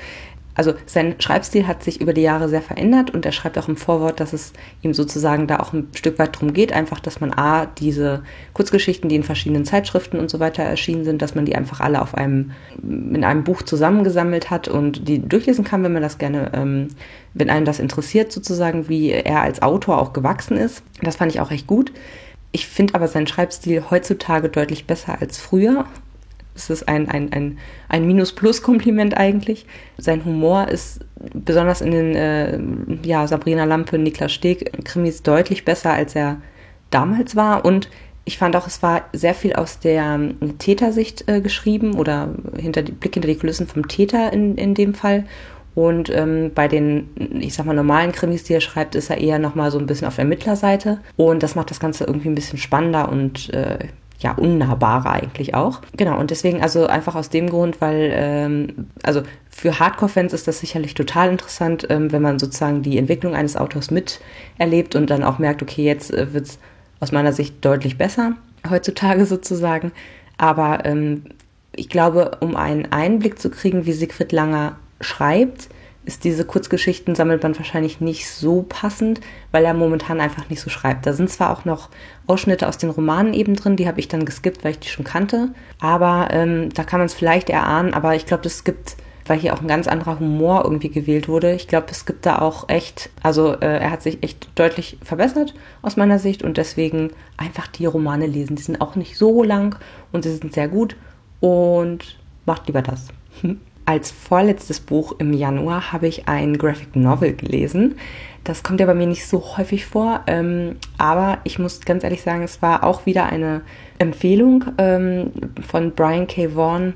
also 0.56 0.72
sein 0.86 1.16
Schreibstil 1.18 1.66
hat 1.66 1.84
sich 1.84 2.00
über 2.00 2.14
die 2.14 2.22
Jahre 2.22 2.48
sehr 2.48 2.62
verändert 2.62 3.10
und 3.10 3.26
er 3.26 3.32
schreibt 3.32 3.58
auch 3.58 3.68
im 3.68 3.76
Vorwort, 3.76 4.20
dass 4.20 4.32
es 4.32 4.54
ihm 4.82 4.94
sozusagen 4.94 5.46
da 5.46 5.60
auch 5.60 5.74
ein 5.74 5.88
Stück 5.94 6.18
weit 6.18 6.34
darum 6.34 6.54
geht, 6.54 6.72
einfach, 6.72 6.98
dass 6.98 7.20
man 7.20 7.32
A, 7.32 7.66
diese 7.66 8.22
Kurzgeschichten, 8.54 9.10
die 9.10 9.16
in 9.16 9.22
verschiedenen 9.22 9.66
Zeitschriften 9.66 10.18
und 10.18 10.30
so 10.30 10.40
weiter 10.40 10.62
erschienen 10.62 11.04
sind, 11.04 11.20
dass 11.20 11.34
man 11.34 11.44
die 11.44 11.54
einfach 11.54 11.80
alle 11.80 12.00
auf 12.00 12.14
einem, 12.14 12.52
in 12.82 13.22
einem 13.22 13.44
Buch 13.44 13.62
zusammengesammelt 13.62 14.50
hat 14.50 14.66
und 14.66 15.06
die 15.06 15.20
durchlesen 15.20 15.64
kann, 15.64 15.82
wenn 15.82 15.92
man 15.92 16.02
das 16.02 16.16
gerne, 16.16 16.50
ähm, 16.54 16.88
wenn 17.34 17.50
einen 17.50 17.66
das 17.66 17.78
interessiert, 17.78 18.32
sozusagen, 18.32 18.88
wie 18.88 19.10
er 19.10 19.42
als 19.42 19.60
Autor 19.60 19.98
auch 19.98 20.14
gewachsen 20.14 20.56
ist. 20.56 20.82
Das 21.02 21.16
fand 21.16 21.32
ich 21.32 21.40
auch 21.40 21.50
recht 21.50 21.66
gut. 21.66 21.92
Ich 22.52 22.66
finde 22.66 22.94
aber 22.94 23.08
seinen 23.08 23.26
Schreibstil 23.26 23.84
heutzutage 23.90 24.48
deutlich 24.48 24.86
besser 24.86 25.20
als 25.20 25.36
früher 25.36 25.84
es 26.56 26.70
ist 26.70 26.88
ein, 26.88 27.08
ein, 27.08 27.32
ein, 27.32 27.58
ein 27.88 28.06
Minus-Plus-Kompliment 28.06 29.16
eigentlich. 29.16 29.66
Sein 29.98 30.24
Humor 30.24 30.68
ist 30.68 31.00
besonders 31.34 31.80
in 31.80 31.90
den 31.90 32.14
äh, 32.14 32.58
ja, 33.06 33.26
Sabrina 33.26 33.64
Lampe, 33.64 33.98
Niklas 33.98 34.32
Steg 34.32 34.84
Krimis 34.84 35.22
deutlich 35.22 35.64
besser, 35.64 35.92
als 35.92 36.16
er 36.16 36.40
damals 36.90 37.36
war. 37.36 37.64
Und 37.64 37.88
ich 38.24 38.38
fand 38.38 38.56
auch, 38.56 38.66
es 38.66 38.82
war 38.82 39.04
sehr 39.12 39.34
viel 39.34 39.52
aus 39.52 39.78
der 39.78 40.02
ähm, 40.02 40.58
Tätersicht 40.58 41.28
äh, 41.28 41.40
geschrieben 41.40 41.94
oder 41.94 42.34
hinter 42.58 42.82
die, 42.82 42.92
Blick 42.92 43.14
hinter 43.14 43.28
die 43.28 43.36
Kulissen 43.36 43.66
vom 43.66 43.86
Täter 43.86 44.32
in, 44.32 44.56
in 44.56 44.74
dem 44.74 44.94
Fall. 44.94 45.24
Und 45.76 46.08
ähm, 46.08 46.52
bei 46.54 46.68
den, 46.68 47.10
ich 47.38 47.52
sag 47.52 47.66
mal, 47.66 47.76
normalen 47.76 48.10
Krimis, 48.10 48.44
die 48.44 48.54
er 48.54 48.62
schreibt, 48.62 48.94
ist 48.94 49.10
er 49.10 49.18
eher 49.18 49.38
nochmal 49.38 49.70
so 49.70 49.78
ein 49.78 49.86
bisschen 49.86 50.08
auf 50.08 50.16
Ermittlerseite. 50.16 51.00
Und 51.16 51.42
das 51.42 51.54
macht 51.54 51.70
das 51.70 51.80
Ganze 51.80 52.04
irgendwie 52.04 52.30
ein 52.30 52.34
bisschen 52.34 52.58
spannender 52.58 53.10
und 53.10 53.52
äh, 53.52 53.78
ja, 54.18 54.32
unnahbarer 54.32 55.10
eigentlich 55.10 55.54
auch. 55.54 55.82
Genau, 55.96 56.18
und 56.18 56.30
deswegen 56.30 56.62
also 56.62 56.86
einfach 56.86 57.14
aus 57.14 57.28
dem 57.28 57.50
Grund, 57.50 57.80
weil, 57.80 58.10
ähm, 58.14 58.88
also 59.02 59.22
für 59.50 59.78
Hardcore-Fans 59.78 60.32
ist 60.32 60.48
das 60.48 60.60
sicherlich 60.60 60.94
total 60.94 61.30
interessant, 61.30 61.86
ähm, 61.90 62.12
wenn 62.12 62.22
man 62.22 62.38
sozusagen 62.38 62.82
die 62.82 62.98
Entwicklung 62.98 63.34
eines 63.34 63.56
Autors 63.56 63.90
miterlebt 63.90 64.96
und 64.96 65.10
dann 65.10 65.22
auch 65.22 65.38
merkt, 65.38 65.62
okay, 65.62 65.84
jetzt 65.84 66.12
äh, 66.12 66.32
wird 66.32 66.46
es 66.46 66.58
aus 67.00 67.12
meiner 67.12 67.32
Sicht 67.32 67.64
deutlich 67.64 67.98
besser, 67.98 68.32
heutzutage 68.68 69.26
sozusagen. 69.26 69.92
Aber 70.38 70.84
ähm, 70.84 71.24
ich 71.74 71.88
glaube, 71.88 72.38
um 72.40 72.56
einen 72.56 72.90
Einblick 72.92 73.38
zu 73.38 73.50
kriegen, 73.50 73.86
wie 73.86 73.92
Siegfried 73.92 74.32
Langer 74.32 74.76
schreibt, 75.00 75.68
ist 76.06 76.22
diese 76.22 76.44
Kurzgeschichten-Sammelband 76.44 77.58
wahrscheinlich 77.58 78.00
nicht 78.00 78.30
so 78.30 78.64
passend, 78.66 79.20
weil 79.50 79.64
er 79.64 79.74
momentan 79.74 80.20
einfach 80.20 80.48
nicht 80.48 80.60
so 80.60 80.70
schreibt. 80.70 81.04
Da 81.04 81.12
sind 81.12 81.28
zwar 81.28 81.50
auch 81.50 81.64
noch 81.64 81.90
Ausschnitte 82.28 82.68
aus 82.68 82.78
den 82.78 82.90
Romanen 82.90 83.34
eben 83.34 83.56
drin, 83.56 83.76
die 83.76 83.88
habe 83.88 84.00
ich 84.00 84.08
dann 84.08 84.24
geskippt, 84.24 84.64
weil 84.64 84.70
ich 84.70 84.78
die 84.78 84.88
schon 84.88 85.04
kannte, 85.04 85.50
aber 85.80 86.28
ähm, 86.30 86.70
da 86.72 86.84
kann 86.84 87.00
man 87.00 87.06
es 87.06 87.14
vielleicht 87.14 87.50
erahnen, 87.50 87.92
aber 87.92 88.14
ich 88.14 88.24
glaube, 88.24 88.46
es 88.46 88.62
gibt, 88.62 88.96
weil 89.26 89.38
hier 89.38 89.52
auch 89.52 89.60
ein 89.60 89.66
ganz 89.66 89.88
anderer 89.88 90.20
Humor 90.20 90.62
irgendwie 90.64 90.90
gewählt 90.90 91.28
wurde, 91.28 91.52
ich 91.52 91.66
glaube, 91.66 91.88
es 91.90 92.06
gibt 92.06 92.24
da 92.24 92.38
auch 92.38 92.68
echt, 92.68 93.10
also 93.24 93.54
äh, 93.54 93.78
er 93.78 93.90
hat 93.90 94.02
sich 94.02 94.22
echt 94.22 94.48
deutlich 94.54 94.98
verbessert 95.02 95.54
aus 95.82 95.96
meiner 95.96 96.20
Sicht 96.20 96.44
und 96.44 96.56
deswegen 96.56 97.10
einfach 97.36 97.66
die 97.66 97.86
Romane 97.86 98.26
lesen. 98.26 98.54
Die 98.54 98.62
sind 98.62 98.80
auch 98.80 98.94
nicht 98.94 99.18
so 99.18 99.42
lang 99.42 99.76
und 100.12 100.22
sie 100.22 100.34
sind 100.36 100.54
sehr 100.54 100.68
gut 100.68 100.96
und 101.40 102.16
macht 102.44 102.68
lieber 102.68 102.82
das. 102.82 103.08
als 103.86 104.10
vorletztes 104.10 104.80
Buch 104.80 105.14
im 105.18 105.32
Januar 105.32 105.92
habe 105.92 106.08
ich 106.08 106.28
ein 106.28 106.58
Graphic 106.58 106.96
Novel 106.96 107.34
gelesen. 107.34 107.96
Das 108.44 108.62
kommt 108.62 108.78
ja 108.80 108.86
bei 108.86 108.94
mir 108.94 109.06
nicht 109.06 109.26
so 109.26 109.56
häufig 109.56 109.86
vor, 109.86 110.20
ähm, 110.26 110.76
aber 110.98 111.38
ich 111.44 111.58
muss 111.58 111.80
ganz 111.80 112.04
ehrlich 112.04 112.22
sagen, 112.22 112.42
es 112.42 112.62
war 112.62 112.84
auch 112.84 113.06
wieder 113.06 113.26
eine 113.26 113.62
Empfehlung 113.98 114.64
ähm, 114.78 115.32
von 115.66 115.92
Brian 115.92 116.26
K. 116.26 116.54
Vaughan, 116.54 116.94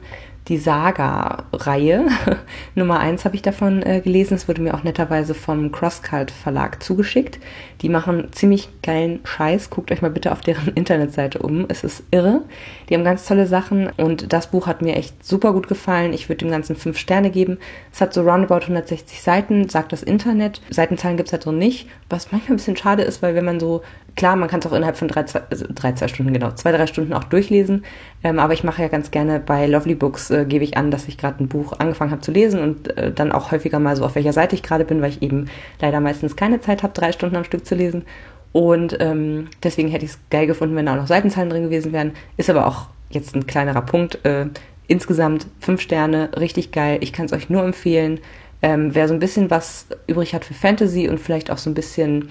die 0.50 0.58
Saga-Reihe. 0.58 2.08
Nummer 2.74 2.98
eins 2.98 3.24
habe 3.24 3.36
ich 3.36 3.42
davon 3.42 3.82
äh, 3.82 4.00
gelesen. 4.00 4.34
Es 4.34 4.48
wurde 4.48 4.60
mir 4.60 4.74
auch 4.74 4.82
netterweise 4.82 5.32
vom 5.32 5.70
Crosscult 5.70 6.32
Verlag 6.32 6.82
zugeschickt. 6.82 7.38
Die 7.82 7.88
machen 7.88 8.28
ziemlich 8.32 8.68
geilen 8.82 9.20
Scheiß. 9.24 9.70
Guckt 9.70 9.92
euch 9.92 10.02
mal 10.02 10.10
bitte 10.10 10.32
auf 10.32 10.40
deren 10.40 10.68
Internetseite 10.74 11.38
um. 11.38 11.66
Es 11.68 11.84
ist 11.84 12.02
irre. 12.10 12.42
Die 12.88 12.94
haben 12.94 13.04
ganz 13.04 13.24
tolle 13.26 13.46
Sachen 13.46 13.90
und 13.96 14.32
das 14.32 14.48
Buch 14.48 14.66
hat 14.66 14.82
mir 14.82 14.96
echt 14.96 15.24
super 15.24 15.52
gut 15.52 15.68
gefallen. 15.68 16.12
Ich 16.12 16.28
würde 16.28 16.44
dem 16.44 16.50
Ganzen 16.50 16.74
fünf 16.74 16.98
Sterne 16.98 17.30
geben. 17.30 17.58
Es 17.92 18.00
hat 18.00 18.12
so 18.12 18.22
roundabout 18.22 18.62
160 18.62 19.22
Seiten, 19.22 19.68
sagt 19.68 19.92
das 19.92 20.02
Internet. 20.02 20.60
Seitenzahlen 20.68 21.16
gibt 21.16 21.28
es 21.28 21.30
da 21.30 21.38
drin 21.38 21.58
nicht, 21.58 21.88
was 22.08 22.32
manchmal 22.32 22.54
ein 22.54 22.56
bisschen 22.56 22.76
schade 22.76 23.04
ist, 23.04 23.22
weil 23.22 23.36
wenn 23.36 23.44
man 23.44 23.60
so, 23.60 23.82
klar, 24.16 24.34
man 24.34 24.48
kann 24.48 24.58
es 24.58 24.66
auch 24.66 24.72
innerhalb 24.72 24.96
von 24.96 25.06
drei 25.06 25.22
zwei, 25.22 25.42
also 25.48 25.66
drei, 25.72 25.92
zwei 25.92 26.08
Stunden, 26.08 26.32
genau, 26.32 26.50
zwei, 26.52 26.72
drei 26.72 26.88
Stunden 26.88 27.12
auch 27.12 27.24
durchlesen. 27.24 27.84
Ähm, 28.24 28.38
aber 28.38 28.52
ich 28.52 28.64
mache 28.64 28.82
ja 28.82 28.88
ganz 28.88 29.10
gerne 29.12 29.40
bei 29.40 29.66
Lovely 29.66 29.94
Books, 29.94 30.30
äh, 30.30 30.39
gebe 30.44 30.64
ich 30.64 30.76
an, 30.76 30.90
dass 30.90 31.08
ich 31.08 31.18
gerade 31.18 31.42
ein 31.42 31.48
Buch 31.48 31.72
angefangen 31.78 32.10
habe 32.10 32.22
zu 32.22 32.32
lesen 32.32 32.60
und 32.60 32.96
äh, 32.96 33.12
dann 33.12 33.32
auch 33.32 33.50
häufiger 33.52 33.78
mal 33.78 33.96
so, 33.96 34.04
auf 34.04 34.14
welcher 34.14 34.32
Seite 34.32 34.54
ich 34.54 34.62
gerade 34.62 34.84
bin, 34.84 35.02
weil 35.02 35.10
ich 35.10 35.22
eben 35.22 35.46
leider 35.80 36.00
meistens 36.00 36.36
keine 36.36 36.60
Zeit 36.60 36.82
habe, 36.82 36.92
drei 36.94 37.12
Stunden 37.12 37.36
am 37.36 37.44
Stück 37.44 37.66
zu 37.66 37.74
lesen. 37.74 38.04
Und 38.52 38.96
ähm, 39.00 39.48
deswegen 39.62 39.88
hätte 39.88 40.04
ich 40.04 40.12
es 40.12 40.18
geil 40.30 40.46
gefunden, 40.46 40.74
wenn 40.76 40.86
da 40.86 40.92
auch 40.94 40.98
noch 40.98 41.06
Seitenzahlen 41.06 41.50
drin 41.50 41.64
gewesen 41.64 41.92
wären. 41.92 42.12
Ist 42.36 42.50
aber 42.50 42.66
auch 42.66 42.86
jetzt 43.10 43.34
ein 43.36 43.46
kleinerer 43.46 43.82
Punkt. 43.82 44.24
Äh, 44.24 44.46
insgesamt 44.88 45.46
fünf 45.60 45.80
Sterne, 45.80 46.30
richtig 46.36 46.72
geil. 46.72 46.98
Ich 47.00 47.12
kann 47.12 47.26
es 47.26 47.32
euch 47.32 47.48
nur 47.48 47.62
empfehlen. 47.62 48.20
Ähm, 48.62 48.94
wer 48.94 49.08
so 49.08 49.14
ein 49.14 49.20
bisschen 49.20 49.50
was 49.50 49.86
übrig 50.06 50.34
hat 50.34 50.44
für 50.44 50.54
Fantasy 50.54 51.08
und 51.08 51.18
vielleicht 51.18 51.50
auch 51.50 51.58
so 51.58 51.70
ein 51.70 51.74
bisschen, 51.74 52.28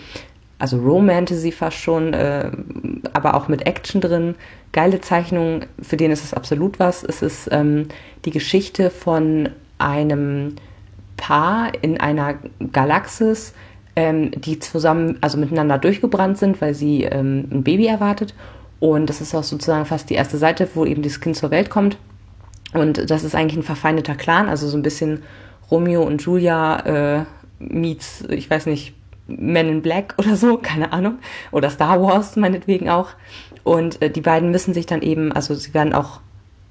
also 0.59 0.77
Romantasy 0.77 1.51
fast 1.51 1.77
schon, 1.77 2.13
äh, 2.13 2.51
aber 3.13 3.33
auch 3.33 3.47
mit 3.47 3.65
Action 3.65 4.01
drin, 4.01 4.35
geile 4.73 5.01
Zeichnungen, 5.01 5.65
für 5.81 5.97
den 5.97 6.11
ist 6.11 6.23
es 6.23 6.33
absolut 6.33 6.79
was. 6.79 7.03
Es 7.03 7.21
ist 7.21 7.49
ähm, 7.51 7.87
die 8.25 8.31
Geschichte 8.31 8.89
von 8.89 9.49
einem 9.77 10.55
Paar 11.15 11.71
in 11.81 11.99
einer 11.99 12.35
Galaxis, 12.71 13.53
ähm, 13.95 14.31
die 14.31 14.59
zusammen, 14.59 15.17
also 15.21 15.37
miteinander 15.37 15.77
durchgebrannt 15.77 16.37
sind, 16.37 16.61
weil 16.61 16.73
sie 16.73 17.03
ähm, 17.03 17.47
ein 17.51 17.63
Baby 17.63 17.87
erwartet. 17.87 18.33
Und 18.79 19.09
das 19.09 19.21
ist 19.21 19.33
auch 19.33 19.43
sozusagen 19.43 19.85
fast 19.85 20.09
die 20.09 20.13
erste 20.15 20.37
Seite, 20.37 20.67
wo 20.73 20.85
eben 20.85 21.01
dieses 21.01 21.21
Kind 21.21 21.35
zur 21.35 21.51
Welt 21.51 21.69
kommt. 21.69 21.97
Und 22.73 23.09
das 23.09 23.23
ist 23.23 23.35
eigentlich 23.35 23.57
ein 23.57 23.63
verfeindeter 23.63 24.15
Clan, 24.15 24.47
also 24.47 24.67
so 24.67 24.77
ein 24.77 24.83
bisschen 24.83 25.23
Romeo 25.71 26.03
und 26.03 26.21
Julia 26.21 27.19
äh, 27.19 27.25
meets, 27.59 28.23
ich 28.29 28.49
weiß 28.49 28.65
nicht, 28.67 28.93
Men 29.37 29.69
in 29.69 29.81
Black 29.81 30.15
oder 30.17 30.35
so, 30.35 30.57
keine 30.57 30.91
Ahnung. 30.93 31.19
Oder 31.51 31.69
Star 31.69 32.01
Wars 32.01 32.35
meinetwegen 32.35 32.89
auch. 32.89 33.09
Und 33.63 34.01
äh, 34.01 34.09
die 34.09 34.21
beiden 34.21 34.51
müssen 34.51 34.73
sich 34.73 34.85
dann 34.85 35.01
eben, 35.01 35.31
also 35.31 35.53
sie 35.53 35.73
werden 35.73 35.93
auch 35.93 36.21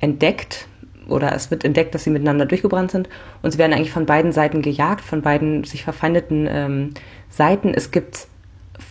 entdeckt 0.00 0.68
oder 1.08 1.34
es 1.34 1.50
wird 1.50 1.64
entdeckt, 1.64 1.94
dass 1.94 2.04
sie 2.04 2.10
miteinander 2.10 2.46
durchgebrannt 2.46 2.90
sind 2.90 3.08
und 3.42 3.50
sie 3.50 3.58
werden 3.58 3.72
eigentlich 3.72 3.90
von 3.90 4.06
beiden 4.06 4.32
Seiten 4.32 4.62
gejagt, 4.62 5.00
von 5.00 5.22
beiden 5.22 5.64
sich 5.64 5.82
verfeindeten 5.82 6.46
ähm, 6.50 6.94
Seiten. 7.30 7.72
Es 7.74 7.90
gibt 7.90 8.28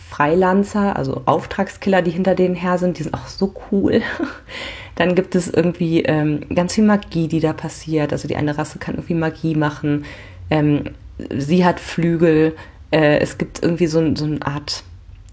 Freilancer, 0.08 0.96
also 0.96 1.22
Auftragskiller, 1.26 2.02
die 2.02 2.10
hinter 2.10 2.34
denen 2.34 2.54
her 2.54 2.78
sind, 2.78 2.98
die 2.98 3.04
sind 3.04 3.14
auch 3.14 3.28
so 3.28 3.54
cool. 3.70 4.02
Dann 4.96 5.14
gibt 5.14 5.34
es 5.34 5.48
irgendwie 5.48 6.02
ähm, 6.02 6.40
ganz 6.52 6.74
viel 6.74 6.84
Magie, 6.84 7.28
die 7.28 7.40
da 7.40 7.52
passiert. 7.52 8.12
Also 8.12 8.26
die 8.26 8.34
eine 8.34 8.58
Rasse 8.58 8.80
kann 8.80 8.96
irgendwie 8.96 9.14
Magie 9.14 9.54
machen. 9.54 10.04
Ähm, 10.50 10.84
sie 11.36 11.64
hat 11.64 11.78
Flügel. 11.78 12.56
Äh, 12.90 13.18
es 13.18 13.38
gibt 13.38 13.62
irgendwie 13.62 13.86
so, 13.86 14.14
so 14.14 14.24
eine 14.24 14.44
Art 14.44 14.84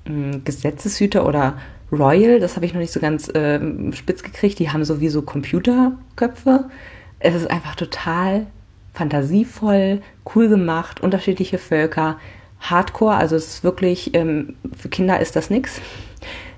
äh, 0.05 0.39
Gesetzeshüter 0.43 1.25
oder 1.27 1.57
Royal, 1.91 2.39
das 2.39 2.55
habe 2.55 2.65
ich 2.65 2.73
noch 2.73 2.81
nicht 2.81 2.91
so 2.91 2.99
ganz 2.99 3.29
äh, 3.29 3.59
spitz 3.93 4.23
gekriegt. 4.23 4.59
Die 4.59 4.71
haben 4.71 4.83
sowieso 4.83 5.21
Computerköpfe. 5.21 6.65
Es 7.19 7.35
ist 7.35 7.49
einfach 7.49 7.75
total 7.75 8.47
fantasievoll, 8.93 10.01
cool 10.33 10.47
gemacht, 10.47 11.01
unterschiedliche 11.01 11.57
Völker, 11.57 12.17
Hardcore, 12.59 13.15
also 13.15 13.35
es 13.35 13.47
ist 13.47 13.63
wirklich, 13.63 14.15
ähm, 14.15 14.55
für 14.75 14.89
Kinder 14.89 15.19
ist 15.19 15.35
das 15.35 15.49
nichts. 15.49 15.81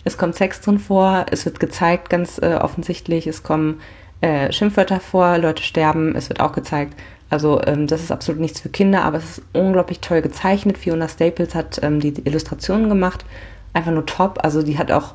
Es 0.04 0.18
kommt 0.18 0.36
Sex 0.36 0.62
drin 0.62 0.80
vor, 0.80 1.26
es 1.32 1.46
wird 1.46 1.60
gezeigt, 1.60 2.10
ganz 2.10 2.38
äh, 2.38 2.56
offensichtlich, 2.62 3.28
es 3.28 3.44
kommen 3.44 3.82
äh, 4.22 4.52
Schimpfwörter 4.52 5.00
vor, 5.00 5.38
Leute 5.38 5.64
sterben, 5.64 6.16
es 6.16 6.30
wird 6.30 6.40
auch 6.40 6.54
gezeigt. 6.54 6.94
Also 7.30 7.62
ähm, 7.66 7.88
das 7.88 8.02
ist 8.02 8.12
absolut 8.12 8.40
nichts 8.40 8.62
für 8.62 8.70
Kinder, 8.70 9.04
aber 9.04 9.18
es 9.18 9.38
ist 9.38 9.42
unglaublich 9.54 10.00
toll 10.00 10.22
gezeichnet. 10.22 10.78
Fiona 10.78 11.08
Staples 11.08 11.56
hat 11.56 11.80
ähm, 11.84 12.00
die 12.00 12.14
Illustrationen 12.24 12.90
gemacht, 12.90 13.26
einfach 13.74 13.92
nur 13.92 14.06
top. 14.06 14.40
Also 14.44 14.64
die 14.64 14.78
hat 14.78 14.92
auch 14.92 15.14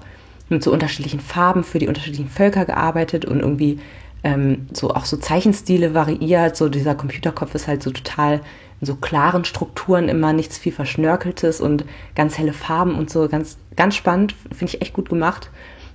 mit 0.49 0.63
so 0.63 0.73
unterschiedlichen 0.73 1.21
Farben 1.21 1.65
für 1.65 1.79
die 1.79 1.89
unterschiedlichen 1.89 2.29
Völker 2.29 2.65
gearbeitet 2.65 3.25
und 3.25 3.41
irgendwie 3.41 3.81
ähm, 4.25 4.67
so 4.73 4.91
auch 4.91 5.05
so 5.05 5.17
Zeichenstile 5.17 5.95
variiert. 5.95 6.57
So 6.57 6.69
dieser 6.69 6.95
Computerkopf 6.95 7.55
ist 7.55 7.67
halt 7.67 7.83
so 7.83 7.91
total 7.91 8.41
in 8.81 8.87
so 8.87 8.97
klaren 8.97 9.45
Strukturen 9.45 10.09
immer 10.09 10.33
nichts 10.33 10.59
viel 10.59 10.73
Verschnörkeltes 10.73 11.61
und 11.61 11.85
ganz 12.15 12.37
helle 12.37 12.53
Farben 12.53 12.95
und 12.95 13.11
so 13.11 13.29
ganz, 13.29 13.57
ganz 13.77 13.95
spannend. 13.95 14.35
Finde 14.53 14.75
ich 14.75 14.83
echt 14.83 14.93
gut 14.93 15.09
gemacht. 15.09 15.51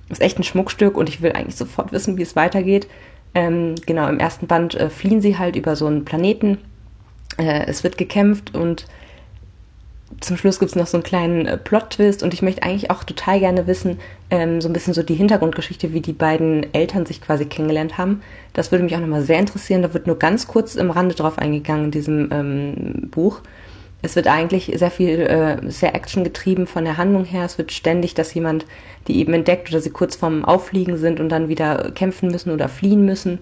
Ist 0.08 0.22
echt 0.22 0.38
ein 0.38 0.44
Schmuckstück 0.44 0.96
und 0.96 1.08
ich 1.08 1.20
will 1.20 1.32
eigentlich 1.32 1.56
sofort 1.56 1.92
wissen, 1.92 2.16
wie 2.16 2.22
es 2.22 2.34
weitergeht. 2.34 2.88
Ähm, 3.34 3.74
genau, 3.86 4.08
im 4.08 4.18
ersten 4.18 4.46
Band 4.46 4.74
äh, 4.74 4.90
fliehen 4.90 5.20
sie 5.20 5.38
halt 5.38 5.56
über 5.56 5.76
so 5.76 5.86
einen 5.86 6.04
Planeten. 6.04 6.58
Äh, 7.36 7.66
es 7.66 7.84
wird 7.84 7.98
gekämpft 7.98 8.54
und 8.54 8.86
zum 10.20 10.36
Schluss 10.36 10.58
gibt 10.58 10.70
es 10.70 10.76
noch 10.76 10.86
so 10.86 10.96
einen 10.96 11.04
kleinen 11.04 11.46
äh, 11.46 11.58
Plot-Twist 11.58 12.22
und 12.22 12.32
ich 12.32 12.42
möchte 12.42 12.62
eigentlich 12.62 12.90
auch 12.90 13.04
total 13.04 13.40
gerne 13.40 13.66
wissen, 13.66 13.98
ähm, 14.30 14.60
so 14.60 14.68
ein 14.68 14.72
bisschen 14.72 14.94
so 14.94 15.02
die 15.02 15.14
Hintergrundgeschichte, 15.14 15.92
wie 15.92 16.00
die 16.00 16.12
beiden 16.12 16.72
Eltern 16.72 17.06
sich 17.06 17.20
quasi 17.20 17.44
kennengelernt 17.44 17.98
haben. 17.98 18.22
Das 18.54 18.72
würde 18.72 18.84
mich 18.84 18.96
auch 18.96 19.00
nochmal 19.00 19.22
sehr 19.22 19.38
interessieren. 19.38 19.82
Da 19.82 19.92
wird 19.94 20.06
nur 20.06 20.18
ganz 20.18 20.46
kurz 20.46 20.74
im 20.74 20.90
Rande 20.90 21.14
drauf 21.14 21.38
eingegangen 21.38 21.86
in 21.86 21.90
diesem 21.90 22.28
ähm, 22.32 23.08
Buch. 23.10 23.42
Es 24.00 24.14
wird 24.14 24.28
eigentlich 24.28 24.72
sehr 24.76 24.90
viel, 24.90 25.20
äh, 25.20 25.70
sehr 25.70 25.94
actiongetrieben 25.94 26.66
von 26.66 26.84
der 26.84 26.98
Handlung 26.98 27.24
her. 27.24 27.44
Es 27.44 27.58
wird 27.58 27.72
ständig, 27.72 28.14
dass 28.14 28.32
jemand 28.34 28.64
die 29.08 29.18
eben 29.18 29.32
entdeckt 29.34 29.70
oder 29.70 29.80
sie 29.80 29.90
kurz 29.90 30.16
vorm 30.16 30.44
Auffliegen 30.44 30.96
sind 30.96 31.18
und 31.18 31.30
dann 31.30 31.48
wieder 31.48 31.90
kämpfen 31.92 32.30
müssen 32.30 32.50
oder 32.50 32.68
fliehen 32.68 33.04
müssen. 33.04 33.38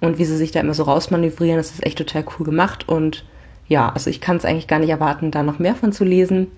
Und 0.00 0.18
wie 0.18 0.24
sie 0.24 0.36
sich 0.36 0.50
da 0.50 0.60
immer 0.60 0.74
so 0.74 0.82
rausmanövrieren, 0.82 1.58
das 1.58 1.70
ist 1.70 1.86
echt 1.86 1.98
total 1.98 2.24
cool 2.38 2.46
gemacht 2.46 2.88
und 2.88 3.24
ja, 3.68 3.90
also 3.90 4.10
ich 4.10 4.20
kann 4.20 4.36
es 4.36 4.44
eigentlich 4.44 4.66
gar 4.66 4.80
nicht 4.80 4.90
erwarten, 4.90 5.30
da 5.30 5.42
noch 5.42 5.58
mehr 5.58 5.76
von 5.76 5.92
zu 5.92 6.04
lesen 6.04 6.48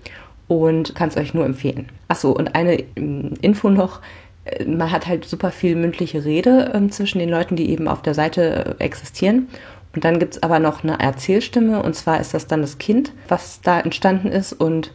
und 0.47 0.95
kann 0.95 1.09
es 1.09 1.17
euch 1.17 1.33
nur 1.33 1.45
empfehlen. 1.45 1.89
Achso, 2.07 2.31
und 2.31 2.55
eine 2.55 2.83
ähm, 2.95 3.33
Info 3.41 3.69
noch. 3.69 4.01
Äh, 4.45 4.65
man 4.65 4.91
hat 4.91 5.07
halt 5.07 5.25
super 5.25 5.51
viel 5.51 5.75
mündliche 5.75 6.25
Rede 6.25 6.71
ähm, 6.73 6.91
zwischen 6.91 7.19
den 7.19 7.29
Leuten, 7.29 7.55
die 7.55 7.69
eben 7.69 7.87
auf 7.87 8.01
der 8.01 8.15
Seite 8.15 8.75
äh, 8.79 8.83
existieren. 8.83 9.47
Und 9.95 10.03
dann 10.03 10.19
gibt 10.19 10.35
es 10.35 10.43
aber 10.43 10.59
noch 10.59 10.83
eine 10.83 10.99
Erzählstimme, 10.99 11.81
und 11.81 11.95
zwar 11.95 12.19
ist 12.19 12.33
das 12.33 12.47
dann 12.47 12.61
das 12.61 12.77
Kind, 12.77 13.13
was 13.29 13.61
da 13.61 13.79
entstanden 13.79 14.27
ist. 14.27 14.51
Und 14.51 14.91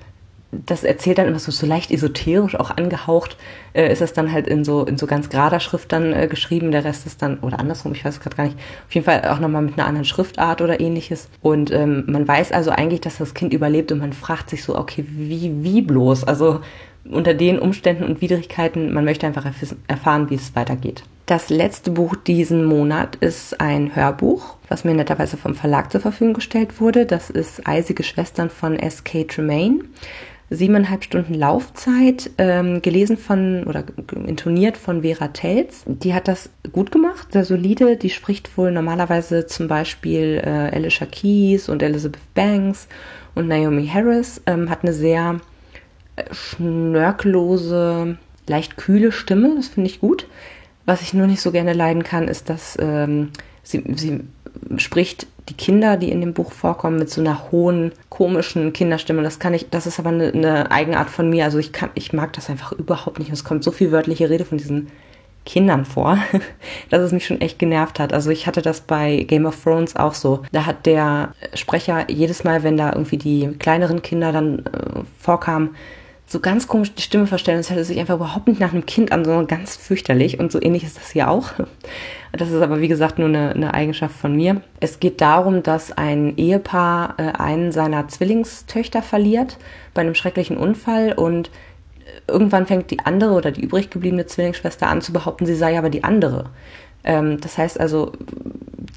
das 0.53 0.85
erzählt 0.85 1.19
dann 1.19 1.29
immer 1.29 1.39
so, 1.39 1.53
so 1.53 1.65
leicht 1.65 1.91
esoterisch, 1.91 2.57
auch 2.57 2.71
angehaucht, 2.71 3.37
äh, 3.73 3.91
ist 3.91 4.03
das 4.03 4.13
dann 4.13 4.33
halt 4.33 4.47
in 4.49 4.65
so, 4.65 4.85
in 4.85 4.99
so 4.99 5.07
ganz 5.07 5.31
gerader 5.31 5.61
Schrift 5.61 5.93
dann 5.93 6.13
äh, 6.13 6.27
geschrieben. 6.27 6.73
Der 6.73 6.85
Rest 6.85 7.07
ist 7.07 7.23
dann, 7.23 7.39
oder 7.39 7.61
andersrum, 7.61 7.93
ich 7.93 8.05
weiß 8.05 8.15
es 8.15 8.21
gerade 8.21 8.37
gar 8.37 8.45
nicht, 8.45 8.59
auf 8.87 8.95
jeden 8.95 9.07
Fall 9.07 9.25
auch 9.29 9.39
nochmal 9.39 9.63
mit 9.63 9.79
einer 9.79 9.87
anderen 9.87 10.05
Schriftart 10.05 10.61
oder 10.61 10.81
ähnliches. 10.81 11.29
Und 11.41 11.71
ähm, 11.71 12.05
man 12.09 12.27
weiß 12.27 12.53
also 12.53 12.71
eigentlich, 12.71 13.01
dass 13.01 13.19
das 13.19 13.33
Kind 13.33 13.55
überlebt 13.55 13.93
und 13.93 14.01
man 14.01 14.13
fragt 14.13 14.51
sich 14.51 14.65
so, 14.65 14.77
okay, 14.77 15.05
wie, 15.09 15.63
wie 15.63 15.83
bloß? 15.83 16.25
Also 16.25 16.61
unter 17.05 17.35
den 17.35 17.59
Umständen 17.59 18.05
und 18.05 18.21
Widrigkeiten, 18.21 18.93
man 18.93 19.05
möchte 19.05 19.27
einfach 19.27 19.47
erfahren, 19.89 20.31
wie 20.31 20.35
es 20.35 20.55
weitergeht. 20.55 21.03
Das 21.27 21.49
letzte 21.49 21.93
Buch 21.93 22.17
diesen 22.17 22.65
Monat 22.65 23.17
ist 23.17 23.61
ein 23.61 23.95
Hörbuch, 23.95 24.57
was 24.69 24.85
mir 24.85 24.95
netterweise 24.95 25.37
vom 25.37 25.55
Verlag 25.55 25.93
zur 25.93 26.01
Verfügung 26.01 26.35
gestellt 26.35 26.81
wurde. 26.81 27.07
Das 27.07 27.31
ist 27.31 27.67
Eisige 27.67 28.03
Schwestern 28.03 28.51
von 28.51 28.77
S.K. 28.77 29.25
Tremaine 29.25 29.85
siebeneinhalb 30.51 31.05
Stunden 31.05 31.35
Laufzeit, 31.35 32.31
ähm, 32.37 32.83
gelesen 32.83 33.17
von 33.17 33.65
oder 33.65 33.85
intoniert 34.27 34.77
von 34.77 35.03
Vera 35.03 35.29
Telz. 35.29 35.85
Die 35.87 36.13
hat 36.13 36.27
das 36.27 36.51
gut 36.73 36.91
gemacht, 36.91 37.33
sehr 37.33 37.45
solide. 37.45 37.97
Die 37.97 38.11
spricht 38.11 38.59
wohl 38.59 38.73
normalerweise 38.73 39.47
zum 39.47 39.69
Beispiel 39.69 40.43
äh, 40.45 40.75
Alicia 40.75 41.07
Keys 41.07 41.69
und 41.69 41.83
Elizabeth 41.83 42.35
Banks 42.35 42.89
und 43.37 43.47
Naomi 43.47 43.87
Harris. 43.87 44.43
Ähm, 44.47 44.69
hat 44.69 44.83
eine 44.83 44.93
sehr 44.93 45.41
schnörkellose, 46.33 48.19
leicht 48.47 48.77
kühle 48.77 49.13
Stimme. 49.13 49.55
Das 49.57 49.69
finde 49.69 49.91
ich 49.91 50.01
gut. 50.01 50.27
Was 50.87 51.03
ich 51.03 51.15
nur 51.15 51.27
nicht 51.27 51.41
so 51.41 51.53
gerne 51.53 51.73
leiden 51.73 52.03
kann, 52.03 52.29
ist, 52.29 52.49
dass 52.49 52.77
ähm, 52.81 53.31
sie, 53.63 53.85
sie 53.95 54.21
spricht 54.79 55.27
die 55.49 55.55
Kinder, 55.55 55.97
die 55.97 56.11
in 56.11 56.21
dem 56.21 56.33
Buch 56.33 56.53
vorkommen, 56.53 56.99
mit 56.99 57.11
so 57.11 57.21
einer 57.21 57.51
hohen, 57.51 57.93
komischen 58.09 58.73
Kinderstimme. 58.73 59.23
Das 59.23 59.39
kann 59.39 59.55
ich, 59.55 59.69
das 59.71 59.87
ist 59.87 59.99
aber 59.99 60.11
eine, 60.11 60.33
eine 60.33 60.71
Eigenart 60.71 61.11
von 61.11 61.29
mir. 61.29 61.45
Also 61.45 61.59
ich 61.59 61.73
kann, 61.73 61.91
ich 61.95 62.13
mag 62.13 62.33
das 62.33 62.49
einfach 62.51 62.73
überhaupt 62.73 63.19
nicht. 63.19 63.31
es 63.31 63.45
kommt 63.45 63.65
so 63.65 63.71
viel 63.71 63.93
wörtliche 63.93 64.31
Rede 64.31 64.45
von 64.45 64.59
diesen 64.59 64.89
Kindern 65.45 65.85
vor, 65.85 66.19
dass 66.91 67.03
es 67.03 67.13
mich 67.13 67.27
schon 67.27 67.41
echt 67.41 67.59
genervt 67.59 67.99
hat. 67.99 68.13
Also 68.13 68.31
ich 68.31 68.47
hatte 68.47 68.63
das 68.63 68.83
bei 68.83 69.25
Game 69.27 69.47
of 69.47 69.63
Thrones 69.63 69.97
auch 69.97 70.15
so. 70.15 70.43
Da 70.53 70.67
hat 70.67 70.87
der 70.87 71.35
Sprecher 71.55 72.11
jedes 72.11 72.45
Mal, 72.45 72.63
wenn 72.63 72.77
da 72.77 72.93
irgendwie 72.93 73.19
die 73.19 73.49
kleineren 73.59 74.03
Kinder 74.03 74.33
dann 74.33 74.61
äh, 74.61 75.01
vorkamen, 75.19 75.71
so 76.31 76.39
ganz 76.39 76.69
komisch 76.69 76.95
die 76.95 77.03
Stimme 77.03 77.27
verstellen. 77.27 77.59
Es 77.59 77.71
hört 77.71 77.85
sich 77.85 77.99
einfach 77.99 78.15
überhaupt 78.15 78.47
nicht 78.47 78.61
nach 78.61 78.73
einem 78.73 78.87
Kind 78.87 79.11
an, 79.11 79.25
sondern 79.25 79.49
ganz 79.49 79.75
fürchterlich. 79.75 80.39
Und 80.39 80.53
so 80.53 80.63
ähnlich 80.63 80.85
ist 80.85 80.97
das 80.97 81.11
hier 81.11 81.29
auch. 81.29 81.51
Das 82.33 82.53
ist 82.53 82.63
aber, 82.63 82.81
wie 82.81 82.87
gesagt, 82.87 83.19
nur 83.19 83.27
eine, 83.27 83.51
eine 83.51 83.75
Eigenschaft 83.75 84.15
von 84.15 84.37
mir. 84.37 84.61
Es 84.79 85.01
geht 85.01 85.21
darum, 85.21 85.65
dass 85.65 85.91
ein 85.91 86.37
Ehepaar 86.37 87.15
äh, 87.19 87.33
einen 87.37 87.73
seiner 87.73 88.07
Zwillingstöchter 88.07 89.03
verliert 89.03 89.59
bei 89.93 90.03
einem 90.03 90.15
schrecklichen 90.15 90.57
Unfall 90.57 91.15
und 91.15 91.51
irgendwann 92.29 92.67
fängt 92.67 92.93
die 92.93 93.01
andere 93.01 93.33
oder 93.33 93.51
die 93.51 93.63
übrig 93.63 93.91
gebliebene 93.91 94.27
Zwillingsschwester 94.27 94.87
an 94.87 95.03
zu 95.03 95.13
behaupten, 95.13 95.47
sie 95.47 95.57
sei 95.57 95.77
aber 95.77 95.91
die 95.91 96.05
andere. 96.05 96.51
Ähm, 97.03 97.41
das 97.41 97.59
heißt 97.59 97.81
also, 97.81 98.13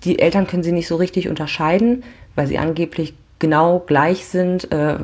die 0.03 0.19
Eltern 0.19 0.45
können 0.45 0.61
sie 0.61 0.71
nicht 0.71 0.87
so 0.87 0.97
richtig 0.97 1.29
unterscheiden, 1.29 2.03
weil 2.35 2.45
sie 2.45 2.59
angeblich 2.59 3.15
genau 3.39 3.79
gleich 3.79 4.25
sind. 4.25 4.71
Äh, 4.71 4.97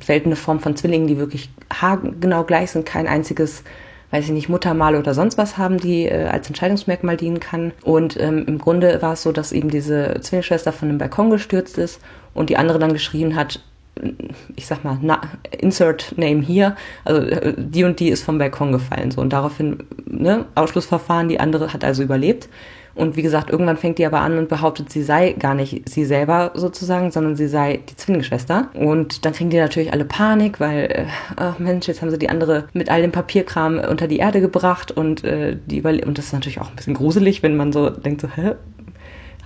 seltene 0.00 0.36
Form 0.36 0.60
von 0.60 0.76
Zwillingen, 0.76 1.06
die 1.06 1.18
wirklich 1.18 1.50
genau 2.20 2.44
gleich 2.44 2.70
sind, 2.70 2.86
kein 2.86 3.06
einziges 3.06 3.62
weiß 4.10 4.24
ich 4.24 4.32
nicht, 4.32 4.48
Muttermal 4.48 4.96
oder 4.96 5.14
sonst 5.14 5.38
was 5.38 5.56
haben, 5.56 5.78
die 5.78 6.06
äh, 6.06 6.26
als 6.26 6.48
Entscheidungsmerkmal 6.48 7.16
dienen 7.16 7.40
kann. 7.40 7.72
Und 7.82 8.18
ähm, 8.20 8.44
im 8.46 8.58
Grunde 8.58 9.00
war 9.02 9.12
es 9.12 9.22
so, 9.22 9.32
dass 9.32 9.52
eben 9.52 9.70
diese 9.70 10.16
Zwillingsschwester 10.20 10.72
von 10.72 10.88
einem 10.88 10.98
Balkon 10.98 11.30
gestürzt 11.30 11.78
ist 11.78 12.00
und 12.34 12.50
die 12.50 12.56
andere 12.56 12.78
dann 12.78 12.92
geschrien 12.92 13.36
hat, 13.36 13.60
ich 14.56 14.66
sag 14.66 14.84
mal, 14.84 14.98
na, 15.00 15.20
insert 15.58 16.14
name 16.16 16.40
hier, 16.40 16.76
also 17.04 17.20
äh, 17.22 17.54
die 17.56 17.84
und 17.84 18.00
die 18.00 18.08
ist 18.08 18.24
vom 18.24 18.38
Balkon 18.38 18.72
gefallen. 18.72 19.10
So 19.10 19.20
und 19.20 19.32
daraufhin, 19.32 19.84
ne, 20.06 20.46
Ausschlussverfahren, 20.54 21.28
die 21.28 21.38
andere 21.38 21.72
hat 21.72 21.84
also 21.84 22.02
überlebt. 22.02 22.48
Und 22.94 23.16
wie 23.16 23.22
gesagt, 23.22 23.50
irgendwann 23.50 23.76
fängt 23.76 23.98
die 23.98 24.06
aber 24.06 24.20
an 24.20 24.38
und 24.38 24.48
behauptet, 24.48 24.90
sie 24.90 25.02
sei 25.02 25.32
gar 25.32 25.54
nicht 25.54 25.88
sie 25.88 26.04
selber 26.04 26.52
sozusagen, 26.54 27.10
sondern 27.10 27.36
sie 27.36 27.48
sei 27.48 27.80
die 27.88 27.96
Zwillingsschwester. 27.96 28.68
Und 28.74 29.24
dann 29.24 29.32
kriegen 29.32 29.50
die 29.50 29.58
natürlich 29.58 29.92
alle 29.92 30.04
Panik, 30.04 30.60
weil, 30.60 30.90
äh, 30.90 31.06
ach 31.36 31.58
Mensch, 31.58 31.86
jetzt 31.88 32.02
haben 32.02 32.10
sie 32.10 32.18
die 32.18 32.28
andere 32.28 32.68
mit 32.72 32.90
all 32.90 33.02
dem 33.02 33.12
Papierkram 33.12 33.78
unter 33.78 34.08
die 34.08 34.18
Erde 34.18 34.40
gebracht 34.40 34.90
und 34.92 35.24
äh, 35.24 35.56
die 35.66 35.78
überle 35.78 36.04
und 36.04 36.18
das 36.18 36.26
ist 36.26 36.32
natürlich 36.32 36.60
auch 36.60 36.70
ein 36.70 36.76
bisschen 36.76 36.94
gruselig, 36.94 37.42
wenn 37.42 37.56
man 37.56 37.72
so 37.72 37.90
denkt, 37.90 38.20
so, 38.20 38.28
hä? 38.28 38.52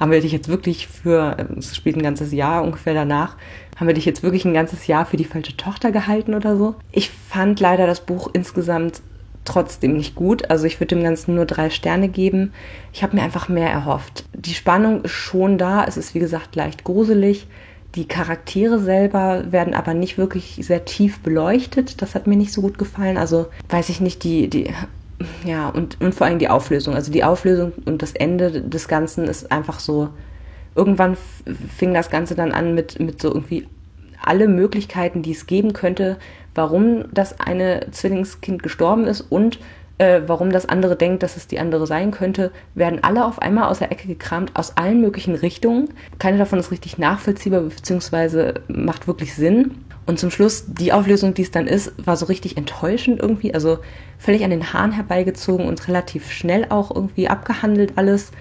Haben 0.00 0.10
wir 0.10 0.20
dich 0.20 0.32
jetzt 0.32 0.48
wirklich 0.48 0.88
für, 0.88 1.36
es 1.56 1.76
spielt 1.76 1.96
ein 1.96 2.02
ganzes 2.02 2.32
Jahr 2.32 2.64
ungefähr 2.64 2.94
danach, 2.94 3.36
haben 3.76 3.86
wir 3.86 3.94
dich 3.94 4.04
jetzt 4.04 4.24
wirklich 4.24 4.44
ein 4.44 4.54
ganzes 4.54 4.88
Jahr 4.88 5.06
für 5.06 5.16
die 5.16 5.24
falsche 5.24 5.56
Tochter 5.56 5.92
gehalten 5.92 6.34
oder 6.34 6.56
so? 6.56 6.74
Ich 6.90 7.10
fand 7.10 7.60
leider 7.60 7.86
das 7.86 8.00
Buch 8.00 8.28
insgesamt 8.32 9.02
trotzdem 9.44 9.96
nicht 9.96 10.14
gut. 10.14 10.50
Also 10.50 10.64
ich 10.64 10.80
würde 10.80 10.94
dem 10.94 11.04
Ganzen 11.04 11.34
nur 11.34 11.46
drei 11.46 11.70
Sterne 11.70 12.08
geben. 12.08 12.52
Ich 12.92 13.02
habe 13.02 13.16
mir 13.16 13.22
einfach 13.22 13.48
mehr 13.48 13.70
erhofft. 13.70 14.24
Die 14.32 14.54
Spannung 14.54 15.02
ist 15.02 15.12
schon 15.12 15.58
da. 15.58 15.84
Es 15.84 15.96
ist 15.96 16.14
wie 16.14 16.18
gesagt 16.18 16.56
leicht 16.56 16.84
gruselig. 16.84 17.46
Die 17.94 18.08
Charaktere 18.08 18.80
selber 18.80 19.52
werden 19.52 19.74
aber 19.74 19.94
nicht 19.94 20.18
wirklich 20.18 20.58
sehr 20.62 20.84
tief 20.84 21.20
beleuchtet. 21.20 22.02
Das 22.02 22.14
hat 22.14 22.26
mir 22.26 22.36
nicht 22.36 22.52
so 22.52 22.60
gut 22.60 22.78
gefallen. 22.78 23.16
Also 23.16 23.46
weiß 23.68 23.88
ich 23.88 24.00
nicht, 24.00 24.24
die, 24.24 24.48
die, 24.48 24.70
ja, 25.44 25.68
und, 25.68 26.00
und 26.00 26.14
vor 26.14 26.26
allem 26.26 26.38
die 26.38 26.48
Auflösung. 26.48 26.94
Also 26.94 27.12
die 27.12 27.24
Auflösung 27.24 27.72
und 27.84 28.02
das 28.02 28.12
Ende 28.12 28.62
des 28.62 28.88
Ganzen 28.88 29.24
ist 29.24 29.52
einfach 29.52 29.78
so. 29.78 30.08
Irgendwann 30.74 31.16
fing 31.76 31.94
das 31.94 32.10
Ganze 32.10 32.34
dann 32.34 32.50
an 32.50 32.74
mit, 32.74 32.98
mit 32.98 33.22
so 33.22 33.28
irgendwie 33.28 33.68
alle 34.20 34.48
Möglichkeiten, 34.48 35.22
die 35.22 35.32
es 35.32 35.46
geben 35.46 35.72
könnte, 35.72 36.16
warum 36.54 37.04
das 37.12 37.40
eine 37.40 37.86
Zwillingskind 37.90 38.62
gestorben 38.62 39.06
ist 39.06 39.20
und 39.20 39.58
äh, 39.98 40.22
warum 40.26 40.50
das 40.50 40.68
andere 40.68 40.96
denkt, 40.96 41.22
dass 41.22 41.36
es 41.36 41.46
die 41.46 41.60
andere 41.60 41.86
sein 41.86 42.10
könnte, 42.10 42.50
werden 42.74 43.04
alle 43.04 43.24
auf 43.24 43.40
einmal 43.40 43.68
aus 43.68 43.78
der 43.78 43.92
Ecke 43.92 44.08
gekramt, 44.08 44.50
aus 44.54 44.76
allen 44.76 45.00
möglichen 45.00 45.36
Richtungen. 45.36 45.88
Keine 46.18 46.38
davon 46.38 46.58
ist 46.58 46.72
richtig 46.72 46.98
nachvollziehbar, 46.98 47.60
beziehungsweise 47.60 48.54
macht 48.66 49.06
wirklich 49.06 49.34
Sinn. 49.34 49.84
Und 50.06 50.18
zum 50.18 50.30
Schluss, 50.30 50.64
die 50.66 50.92
Auflösung, 50.92 51.34
die 51.34 51.42
es 51.42 51.50
dann 51.50 51.66
ist, 51.66 51.92
war 52.04 52.16
so 52.16 52.26
richtig 52.26 52.56
enttäuschend 52.56 53.20
irgendwie. 53.20 53.54
Also 53.54 53.78
völlig 54.18 54.44
an 54.44 54.50
den 54.50 54.72
Haaren 54.72 54.92
herbeigezogen 54.92 55.66
und 55.66 55.86
relativ 55.88 56.30
schnell 56.30 56.66
auch 56.68 56.94
irgendwie 56.94 57.28
abgehandelt 57.28 57.92
alles. 57.96 58.32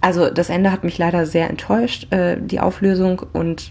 Also 0.00 0.30
das 0.30 0.48
Ende 0.48 0.72
hat 0.72 0.82
mich 0.82 0.96
leider 0.98 1.26
sehr 1.26 1.50
enttäuscht, 1.50 2.12
äh, 2.12 2.38
die 2.40 2.58
Auflösung. 2.58 3.22
Und 3.32 3.70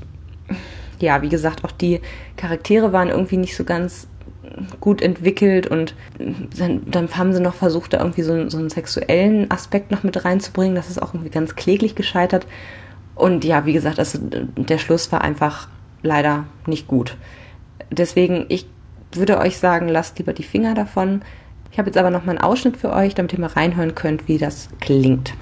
ja, 1.01 1.21
wie 1.21 1.29
gesagt, 1.29 1.63
auch 1.63 1.71
die 1.71 2.01
Charaktere 2.37 2.93
waren 2.93 3.09
irgendwie 3.09 3.37
nicht 3.37 3.55
so 3.55 3.63
ganz 3.63 4.07
gut 4.79 5.01
entwickelt 5.01 5.67
und 5.67 5.95
dann, 6.17 7.09
haben 7.15 7.33
sie 7.33 7.41
noch 7.41 7.53
versucht, 7.53 7.93
da 7.93 7.99
irgendwie 7.99 8.23
so, 8.23 8.49
so 8.49 8.57
einen 8.57 8.69
sexuellen 8.69 9.49
Aspekt 9.51 9.91
noch 9.91 10.03
mit 10.03 10.25
reinzubringen. 10.25 10.75
Das 10.75 10.89
ist 10.89 11.01
auch 11.01 11.13
irgendwie 11.13 11.29
ganz 11.29 11.55
kläglich 11.55 11.95
gescheitert. 11.95 12.47
Und 13.15 13.43
ja, 13.43 13.65
wie 13.65 13.73
gesagt, 13.73 13.99
also 13.99 14.19
der 14.21 14.77
Schluss 14.77 15.11
war 15.11 15.21
einfach 15.21 15.67
leider 16.01 16.45
nicht 16.65 16.87
gut. 16.87 17.17
Deswegen, 17.91 18.45
ich 18.49 18.65
würde 19.11 19.39
euch 19.39 19.57
sagen, 19.57 19.87
lasst 19.87 20.17
lieber 20.19 20.33
die 20.33 20.43
Finger 20.43 20.73
davon. 20.73 21.21
Ich 21.71 21.77
habe 21.77 21.89
jetzt 21.89 21.97
aber 21.97 22.09
noch 22.09 22.25
mal 22.25 22.31
einen 22.31 22.41
Ausschnitt 22.41 22.77
für 22.77 22.93
euch, 22.93 23.15
damit 23.15 23.33
ihr 23.33 23.39
mal 23.39 23.47
reinhören 23.47 23.95
könnt, 23.95 24.27
wie 24.27 24.37
das 24.37 24.69
klingt. 24.79 25.33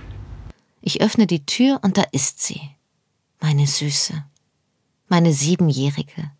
Ich 0.81 1.01
öffne 1.01 1.27
die 1.27 1.45
Tür 1.45 1.79
und 1.83 1.97
da 1.97 2.03
ist 2.11 2.41
sie. 2.41 2.61
Meine 3.41 3.67
Süße. 3.67 4.23
Meine 5.07 5.33
Siebenjährige. 5.33 6.31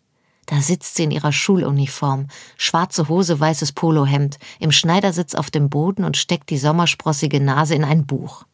Da 0.46 0.62
sitzt 0.62 0.94
sie 0.94 1.04
in 1.04 1.10
ihrer 1.10 1.32
Schuluniform, 1.32 2.28
schwarze 2.56 3.08
Hose, 3.08 3.38
weißes 3.38 3.72
Polohemd, 3.72 4.38
im 4.60 4.72
Schneidersitz 4.72 5.34
auf 5.34 5.50
dem 5.50 5.68
Boden 5.68 6.04
und 6.04 6.16
steckt 6.16 6.48
die 6.48 6.58
sommersprossige 6.58 7.38
Nase 7.38 7.74
in 7.74 7.84
ein 7.84 8.06
Buch. 8.06 8.46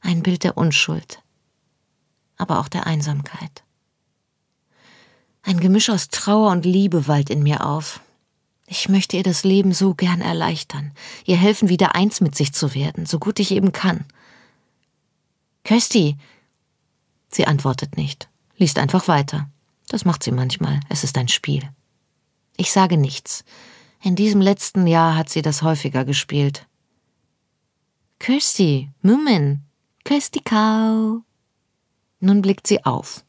Ein 0.00 0.22
Bild 0.22 0.44
der 0.44 0.56
Unschuld, 0.56 1.20
aber 2.36 2.60
auch 2.60 2.68
der 2.68 2.86
Einsamkeit. 2.86 3.64
Ein 5.42 5.58
Gemisch 5.58 5.90
aus 5.90 6.10
Trauer 6.10 6.52
und 6.52 6.64
Liebe 6.64 7.08
wallt 7.08 7.28
in 7.28 7.42
mir 7.42 7.66
auf. 7.66 8.00
Ich 8.66 8.88
möchte 8.88 9.16
ihr 9.16 9.24
das 9.24 9.42
Leben 9.42 9.72
so 9.72 9.94
gern 9.94 10.20
erleichtern, 10.20 10.92
ihr 11.24 11.36
helfen, 11.36 11.68
wieder 11.68 11.96
eins 11.96 12.20
mit 12.20 12.36
sich 12.36 12.52
zu 12.52 12.72
werden, 12.72 13.04
so 13.04 13.18
gut 13.18 13.40
ich 13.40 13.50
eben 13.50 13.72
kann. 13.72 14.04
Kösti! 15.64 16.16
Sie 17.28 17.48
antwortet 17.48 17.96
nicht, 17.96 18.29
liest 18.60 18.78
einfach 18.78 19.08
weiter. 19.08 19.50
Das 19.88 20.04
macht 20.04 20.22
sie 20.22 20.30
manchmal, 20.30 20.78
es 20.88 21.02
ist 21.02 21.18
ein 21.18 21.26
Spiel. 21.26 21.68
Ich 22.56 22.70
sage 22.70 22.96
nichts. 22.96 23.44
In 24.02 24.14
diesem 24.14 24.40
letzten 24.40 24.86
Jahr 24.86 25.16
hat 25.16 25.28
sie 25.28 25.42
das 25.42 25.62
häufiger 25.62 26.04
gespielt. 26.04 26.68
Kirsty, 28.18 28.90
Mumin, 29.02 29.62
Kirsty 30.04 30.40
Kau. 30.40 31.22
Nun 32.20 32.42
blickt 32.42 32.66
sie 32.66 32.84
auf. 32.84 33.24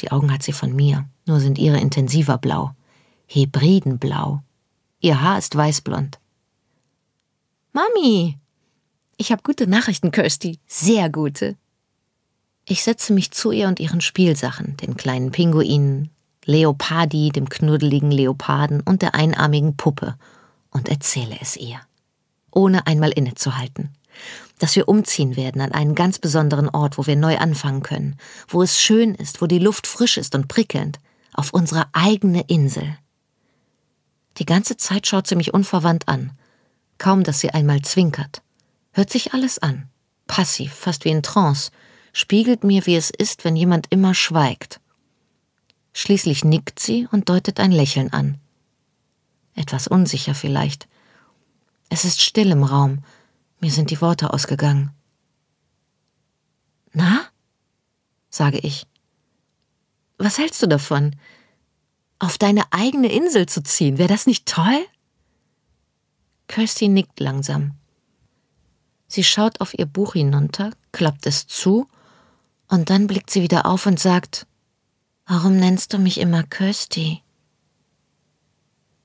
Die 0.00 0.10
Augen 0.10 0.32
hat 0.32 0.42
sie 0.42 0.52
von 0.52 0.74
mir, 0.74 1.08
nur 1.26 1.38
sind 1.38 1.58
ihre 1.58 1.78
intensiver 1.78 2.38
blau. 2.38 2.72
Hebridenblau. 3.26 4.42
Ihr 5.00 5.20
Haar 5.20 5.38
ist 5.38 5.54
weißblond. 5.54 6.18
Mami! 7.72 8.38
Ich 9.18 9.32
habe 9.32 9.42
gute 9.42 9.66
Nachrichten, 9.66 10.10
Kirsty. 10.10 10.58
Sehr 10.66 11.10
gute. 11.10 11.56
Ich 12.68 12.82
setze 12.82 13.12
mich 13.12 13.30
zu 13.30 13.52
ihr 13.52 13.68
und 13.68 13.78
ihren 13.78 14.00
Spielsachen, 14.00 14.76
den 14.78 14.96
kleinen 14.96 15.30
Pinguinen, 15.30 16.10
Leopardi, 16.44 17.30
dem 17.30 17.48
knuddeligen 17.48 18.10
Leoparden 18.10 18.80
und 18.80 19.02
der 19.02 19.14
einarmigen 19.14 19.76
Puppe, 19.76 20.16
und 20.70 20.88
erzähle 20.88 21.36
es 21.40 21.56
ihr. 21.56 21.80
Ohne 22.50 22.88
einmal 22.88 23.12
innezuhalten. 23.12 23.90
Dass 24.58 24.74
wir 24.74 24.88
umziehen 24.88 25.36
werden 25.36 25.60
an 25.60 25.70
einen 25.70 25.94
ganz 25.94 26.18
besonderen 26.18 26.68
Ort, 26.68 26.98
wo 26.98 27.06
wir 27.06 27.14
neu 27.14 27.38
anfangen 27.38 27.84
können, 27.84 28.16
wo 28.48 28.62
es 28.62 28.80
schön 28.80 29.14
ist, 29.14 29.40
wo 29.40 29.46
die 29.46 29.60
Luft 29.60 29.86
frisch 29.86 30.16
ist 30.16 30.34
und 30.34 30.48
prickelnd, 30.48 30.98
auf 31.34 31.52
unsere 31.52 31.86
eigene 31.92 32.42
Insel. 32.48 32.98
Die 34.38 34.46
ganze 34.46 34.76
Zeit 34.76 35.06
schaut 35.06 35.28
sie 35.28 35.36
mich 35.36 35.54
unverwandt 35.54 36.08
an, 36.08 36.32
kaum 36.98 37.22
dass 37.22 37.38
sie 37.38 37.50
einmal 37.50 37.82
zwinkert. 37.82 38.42
Hört 38.92 39.10
sich 39.10 39.34
alles 39.34 39.60
an, 39.60 39.88
passiv, 40.26 40.72
fast 40.72 41.04
wie 41.04 41.10
in 41.10 41.22
Trance, 41.22 41.70
spiegelt 42.16 42.64
mir, 42.64 42.86
wie 42.86 42.96
es 42.96 43.10
ist, 43.10 43.44
wenn 43.44 43.56
jemand 43.56 43.88
immer 43.90 44.14
schweigt. 44.14 44.80
Schließlich 45.92 46.46
nickt 46.46 46.78
sie 46.80 47.06
und 47.12 47.28
deutet 47.28 47.60
ein 47.60 47.70
Lächeln 47.70 48.10
an. 48.10 48.38
Etwas 49.54 49.86
unsicher 49.86 50.34
vielleicht. 50.34 50.88
Es 51.90 52.06
ist 52.06 52.22
still 52.22 52.52
im 52.52 52.64
Raum, 52.64 53.04
mir 53.60 53.70
sind 53.70 53.90
die 53.90 54.00
Worte 54.00 54.32
ausgegangen. 54.32 54.92
Na? 56.94 57.26
sage 58.30 58.60
ich. 58.60 58.86
Was 60.16 60.38
hältst 60.38 60.62
du 60.62 60.68
davon? 60.68 61.16
Auf 62.18 62.38
deine 62.38 62.62
eigene 62.70 63.12
Insel 63.12 63.44
zu 63.44 63.62
ziehen, 63.62 63.98
wäre 63.98 64.08
das 64.08 64.26
nicht 64.26 64.46
toll? 64.46 64.86
Kirsty 66.48 66.88
nickt 66.88 67.20
langsam. 67.20 67.72
Sie 69.06 69.22
schaut 69.22 69.60
auf 69.60 69.78
ihr 69.78 69.84
Buch 69.84 70.14
hinunter, 70.14 70.70
klappt 70.92 71.26
es 71.26 71.46
zu 71.46 71.86
und 72.68 72.90
dann 72.90 73.06
blickt 73.06 73.30
sie 73.30 73.42
wieder 73.42 73.66
auf 73.66 73.86
und 73.86 74.00
sagt, 74.00 74.46
Warum 75.26 75.56
nennst 75.56 75.92
du 75.92 75.98
mich 75.98 76.18
immer 76.20 76.44
Kirsty? 76.44 77.22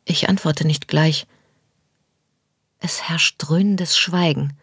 Ich 0.05 0.29
antworte 0.29 0.67
nicht 0.67 0.87
gleich. 0.87 1.25
Es 2.77 3.01
herrscht 3.01 3.35
dröhnendes 3.39 3.97
Schweigen. 3.97 4.55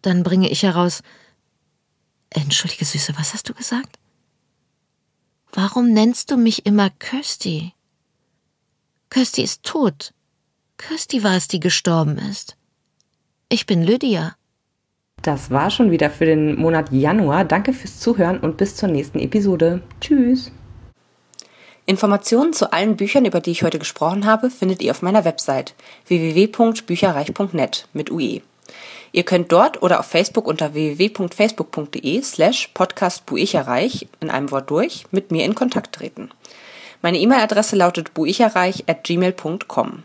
Dann 0.00 0.22
bringe 0.22 0.48
ich 0.48 0.62
heraus, 0.62 1.02
Entschuldige, 2.30 2.84
Süße, 2.84 3.16
was 3.18 3.34
hast 3.34 3.48
du 3.48 3.54
gesagt? 3.54 3.98
Warum 5.52 5.92
nennst 5.92 6.30
du 6.30 6.36
mich 6.36 6.66
immer 6.66 6.90
Kirsty? 6.90 7.74
Kirsty 9.10 9.42
ist 9.42 9.62
tot. 9.62 10.14
Kirsty 10.76 11.24
war 11.24 11.36
es, 11.36 11.48
die 11.48 11.60
gestorben 11.60 12.18
ist. 12.18 12.56
Ich 13.48 13.66
bin 13.66 13.82
Lydia. 13.82 14.36
Das 15.22 15.50
war 15.50 15.70
schon 15.70 15.90
wieder 15.90 16.10
für 16.10 16.26
den 16.26 16.56
Monat 16.58 16.92
Januar. 16.92 17.44
Danke 17.44 17.72
fürs 17.72 17.98
Zuhören 17.98 18.38
und 18.38 18.56
bis 18.56 18.76
zur 18.76 18.88
nächsten 18.88 19.18
Episode. 19.18 19.82
Tschüss. 20.00 20.52
Informationen 21.86 22.52
zu 22.52 22.72
allen 22.72 22.96
Büchern, 22.96 23.24
über 23.24 23.40
die 23.40 23.50
ich 23.50 23.62
heute 23.62 23.78
gesprochen 23.78 24.26
habe, 24.26 24.50
findet 24.50 24.82
ihr 24.82 24.90
auf 24.90 25.02
meiner 25.02 25.24
Website 25.24 25.74
www.bücherreich.net 26.06 27.88
mit 27.94 28.10
UE. 28.10 28.42
Ihr 29.12 29.22
könnt 29.22 29.50
dort 29.52 29.82
oder 29.82 30.00
auf 30.00 30.06
Facebook 30.06 30.46
unter 30.46 30.74
www.facebook.de 30.74 32.22
slash 32.22 32.68
podcastbuicherreich 32.74 34.06
in 34.20 34.30
einem 34.30 34.50
Wort 34.50 34.70
durch 34.70 35.06
mit 35.12 35.30
mir 35.30 35.44
in 35.46 35.54
Kontakt 35.54 35.94
treten. 35.94 36.30
Meine 37.00 37.18
E-Mail-Adresse 37.18 37.76
lautet 37.76 38.12
buicherreich 38.12 38.84
at 38.86 39.04
gmail.com. 39.04 40.04